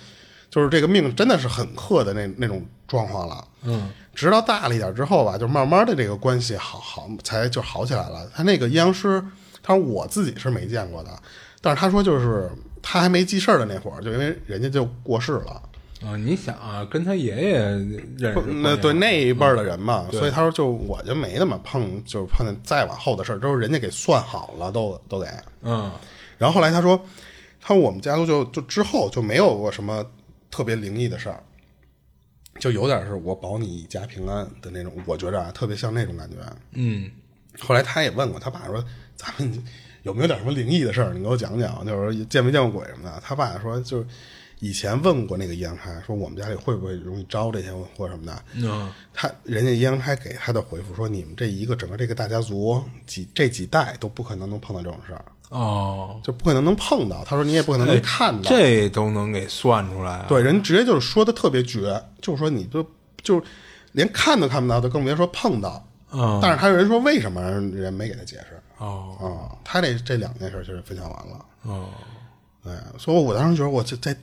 [0.49, 3.43] 就是这个命真的是很克的那那种状况了。
[3.63, 3.89] 嗯。
[4.13, 8.29] 直到大了一点之后吧，就慢慢的这个关系好好才就好起来了。
[8.35, 9.23] 他那个阴阳师，
[9.63, 11.09] 他说我自己是没见过的，
[11.61, 12.51] 但是他说就是
[12.81, 15.61] 他还没记事儿的那会儿，就因为人家就过世了，
[16.03, 17.59] 啊，你想啊，跟他爷爷
[18.17, 20.19] 认识那对那一辈儿的人嘛，对。
[20.19, 25.27] 所以他说就我就没那么碰，就是碰见再往后的事儿，都是人家给算好了，都都得。
[25.61, 25.91] 嗯。
[26.37, 26.99] 然后后来他说，
[27.59, 30.03] 他说我们家族就就之后就没有过什么
[30.49, 31.43] 特别灵异的事儿，
[32.59, 36.37] 就有点是我保你一家平安的那种，我觉着啊特别像那种感觉。
[36.73, 37.11] 嗯。
[37.59, 38.83] 后来他也问过他爸说，
[39.15, 39.63] 咱们
[40.03, 41.13] 有没有点什么灵异的事儿？
[41.13, 43.21] 你给我讲讲，就是见没见过鬼什么的。
[43.23, 44.05] 他爸说就是。
[44.63, 57.23] 以前问过那个阴阳差，说我们家里会不会容易招这些或者什么的，嗯他人家阴阳差给他的回复说，你们这一个整个这个大家族几这几代都不可能能碰到这种事儿，哦，就不可能能碰到。
[57.25, 58.47] 他说你也不可能哎能看到。
[58.47, 60.25] 这都能给算出来啊？
[60.29, 62.87] 对，人直接就是说的特别绝，就是说你就
[63.23, 63.43] 就
[63.93, 65.83] 连看都看不到，就更别说碰到。
[66.13, 71.45] 嗯但是还有人说为什么人没给他解释哦啊、他这这两件事就是分享完了。
[71.63, 71.89] 哦
[72.63, 74.15] 对，所以我当时觉得我这在，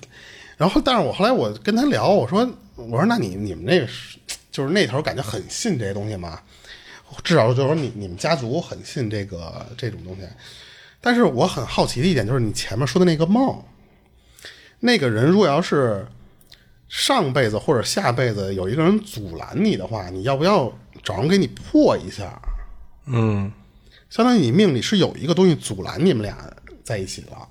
[0.57, 4.19] 然后但是我后来我跟他聊，我说我说那你你们那个是
[4.51, 6.41] 就是那头感觉很信这些东西吗？
[7.25, 10.23] 至少就是说你你们家族很信这个这种东西，
[11.01, 13.61] 但是我很好奇的一点就是你前面说的那个梦，
[14.81, 16.07] 那个人如果要是
[16.89, 20.73] 上辈子或者下辈子有一个人阻拦你的话，你要不要
[21.03, 22.41] 找人给你破一下？
[23.07, 23.51] 嗯，
[24.11, 26.37] 相当于你命里是有一个东西阻拦你们俩
[26.83, 27.49] 在一起了。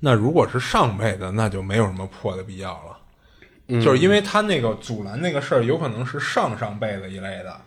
[0.00, 3.80] 那如果是上辈子，那就没有什么破的必要了。
[3.80, 7.60] 就是因为他那个阻拦那个事儿，有可能是上上辈子一类的，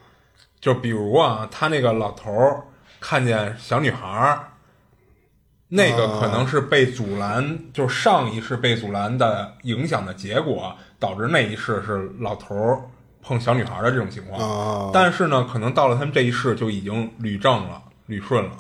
[0.62, 2.62] 就比如啊，他那个老头儿
[3.02, 4.52] 看见小女孩儿，
[5.68, 12.82] 那个可能是被阻拦，就是上一世被阻拦的影响的结果，导致那一世是老头儿
[13.22, 14.42] 碰小女孩儿的这种情况。
[14.42, 18.52] 哦但是呢，可能到了他们这一世就已经捋正了、捋顺了。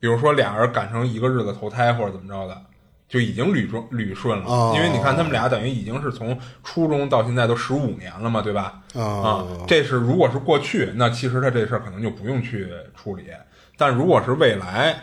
[0.00, 2.62] 比如说俩人赶上一个日子投胎或者怎么着的，
[3.08, 4.44] 就已经捋顺捋顺了。
[4.46, 8.80] 哦因为你看他们俩等于已经是从初中到现在都十五年了嘛，对吧？
[8.94, 13.24] 哦啊，这是如果是过去，那其实他这事儿可能就不用去处理。
[13.76, 14.96] 但如果是未来，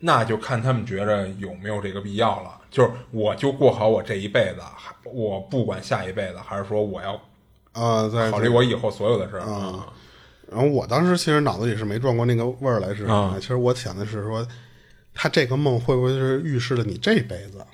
[0.00, 2.58] 那就看他们觉着有没有这个必要了。
[2.70, 7.20] 就是我就过好我这一辈子，还我不管下一辈子，还是说我要
[7.72, 9.86] 啊，在考虑我以后所有的事儿啊。
[10.50, 14.46] 然后我当时其实脑子里是没转过那个味儿来是什么啊其实我想的是说，
[15.14, 17.64] 他这个梦会不会是预示了你这辈子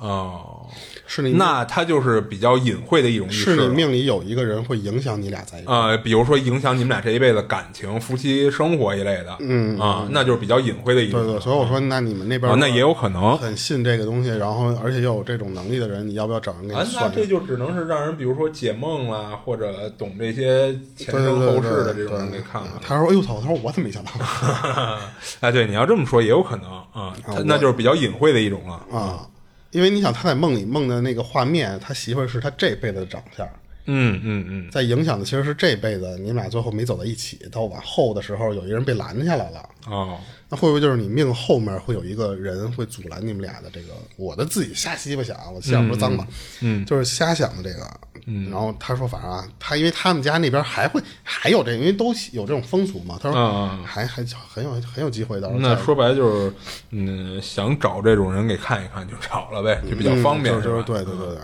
[0.00, 0.66] 哦，
[1.06, 5.66] 是你那他就是比较隐晦的一种预示是你了命里有一个人会影响你俩在一起？
[5.68, 11.20] 呃，比如说影响你们俩这一辈子感情、夫妻生活一类的，嗯啊，那就是比较隐晦的一种。
[11.24, 17.12] 对对，所以我说，那你们那边啊，那也有可能很信这个东西，然后而且又有这种能力的人，你要不要找人给你啊，那算？
[17.12, 22.72] 这就只能是让人，比如说解梦啦，或者懂这些前对对生后世的这种人给看看。
[22.80, 24.10] 他说：“哎呦操！”他说：“我怎么没想到
[25.40, 28.74] 哎，对，你要这么说也有可能啊，他那就是比较隐晦的一种了。
[28.96, 29.26] 啊？
[29.70, 33.46] 因为你想，他在梦里梦的那个画面，他媳妇儿是他这辈子的长相，
[33.86, 39.68] 嗯嗯嗯，在影响的其实是这辈子，你们俩最后没走到一起，到往后的时候，有一个人被拦下来了。
[39.86, 40.18] 哦，
[40.48, 43.92] 那会不会就是你命后面会有一个人会阻拦你们俩的这个？
[44.16, 46.26] 我的自己瞎鸡巴想，我想说脏吧，
[46.60, 48.00] 嗯，就是瞎想的这个。
[48.30, 53.18] 嗯，然后他说，反正啊，他因为他们家那边还会还有这个，因为都有这种风俗嘛。
[53.22, 56.54] 他说，嗯还还很有很有机会到时候那说白了就是，
[56.90, 61.38] 嗯，想找这种人给看一看就找了呗，就比较方便，嗯就是对对对对，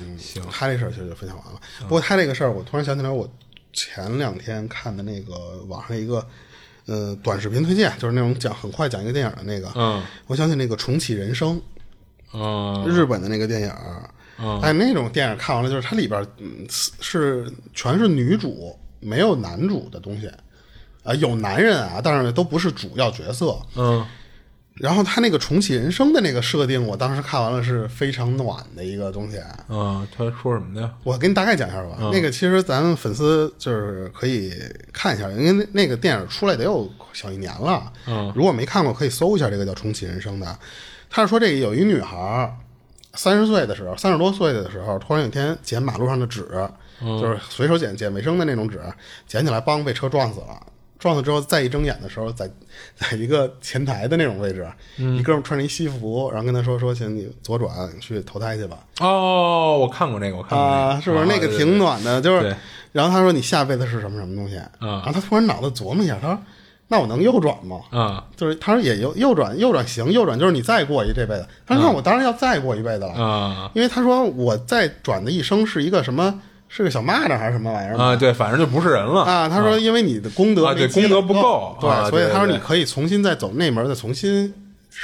[0.00, 0.42] 嗯，行。
[0.50, 1.60] 他这事儿其实就分享完了。
[1.80, 3.26] 不过他这个事儿，我突然想起来，我
[3.72, 6.26] 前两天看的那个网上一个
[6.84, 10.02] 呃短视频推荐，就是那种讲很快讲一个电影的那个，嗯。
[10.26, 11.58] 我想起那个重启人生，
[12.34, 13.72] 嗯日本的那个电影
[14.38, 20.30] 儿，哎，那种电影看完了，就是它里边嗯是全是女主，没有男主的东西，
[21.02, 23.58] 啊、有男人啊，但是都不是主要角色。
[23.76, 24.06] 嗯
[24.78, 29.38] 然后他那个重启人生的那个设定，我当时看完了是非常暖的一个东西。
[29.70, 30.94] 嗯，他说什么的？
[31.02, 31.96] 我给你大概讲一下吧。
[32.12, 34.52] 那个其实咱们粉丝就是可以
[34.92, 37.90] 看一下，因为那那个电影出来得有小一年了。
[38.06, 40.58] 嗯，如果没看过，可以搜一下这个叫《重启人生》的。
[41.08, 42.54] 他是说这个有一女孩儿，
[43.16, 46.46] 三十岁的时候，三十多岁的时候，突然有一天捡马路上的纸，
[47.00, 48.80] 就是随手捡捡卫生的那种纸，
[49.26, 50.60] 捡起来，梆被车撞死了。
[50.98, 52.50] 撞死之后，再一睁眼的时候，在
[52.96, 54.66] 在一个前台的那种位置，
[54.96, 57.70] 一哥们儿穿着一西服，然后跟他说说，请你左转
[58.00, 58.78] 去投胎去吧。
[59.00, 62.18] 哦，我看过那个，我看过那啊，个，是不是那个啊挺暖的？
[62.22, 62.56] 就是，
[62.92, 64.54] 然后他说你下辈子是什么什么东西？
[64.80, 66.38] 然后他突然脑子琢磨一下，他说
[66.88, 67.80] 那我能右转吗？
[67.90, 71.46] 啊就是他说也右右转，右转行，右转就是你再过一这辈子。
[71.66, 84.52] 他说那我当然要再过一辈子了，啊因为他说我再转的一生是一个什么，是个小蚂蚱还是什么玩意儿啊，对，反正就不是人了啊，他说因为你的功德啊对功德不够对，啊所以他说你可以重新再走那门，再重新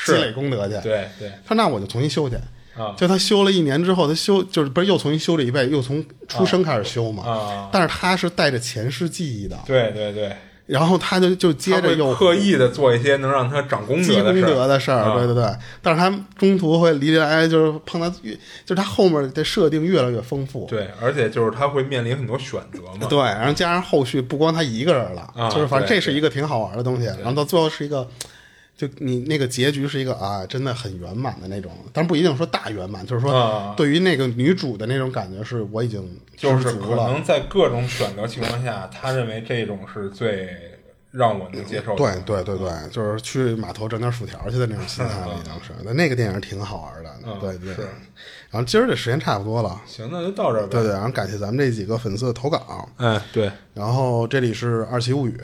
[0.07, 0.75] 积累功德去。
[0.83, 2.37] 对对他说那我就重新修去。
[2.75, 7.23] 啊就他修了一年之后，他修就是不是又重新修了一辈，又从出生开始修嘛。
[7.23, 10.35] 啊但是他是带着前世记忆的，对对对，
[10.67, 15.45] 然后他就就接着又刻意的做一些能让他长功积功德的事儿德的事儿，啊对对对。
[15.83, 18.33] 但是他中途会离来，就是碰到越，
[18.65, 20.67] 就是他后面的设定越来越丰富。
[20.71, 23.07] 对，而且就是他会面临很多选择嘛。
[23.09, 27.07] 对，然后加上后续不光他一个人了，啊就是反正这是一个挺好玩的东西。
[27.07, 28.07] 然后到最后是一个，
[28.83, 36.73] 就你那个结局是一个啊，真的很圆满的那种，但不一定说大圆满，就是说啊对于那个女主的那种感觉，是我已经就是。
[36.73, 40.49] 可能在各种选择情况下，他认为这种是最
[41.13, 41.97] 让我能接受的。
[41.97, 45.71] 对对对对，就是去码头整点薯条去的那种心态了，已经是。
[45.85, 47.11] 那那个电影挺好玩的，
[47.41, 47.75] 对对。
[47.75, 47.83] 是
[48.51, 50.69] 然后今儿这时间差不多了，行，那就到这儿呗。
[50.71, 50.93] 对对。
[50.93, 52.89] 然后感谢咱们这几个粉丝的投稿。
[52.97, 55.41] 哎，对，然后这里是二七物语，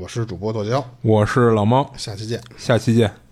[0.00, 2.40] 我是主播剁椒，我是老猫，下期见。
[2.56, 3.29] 下期见。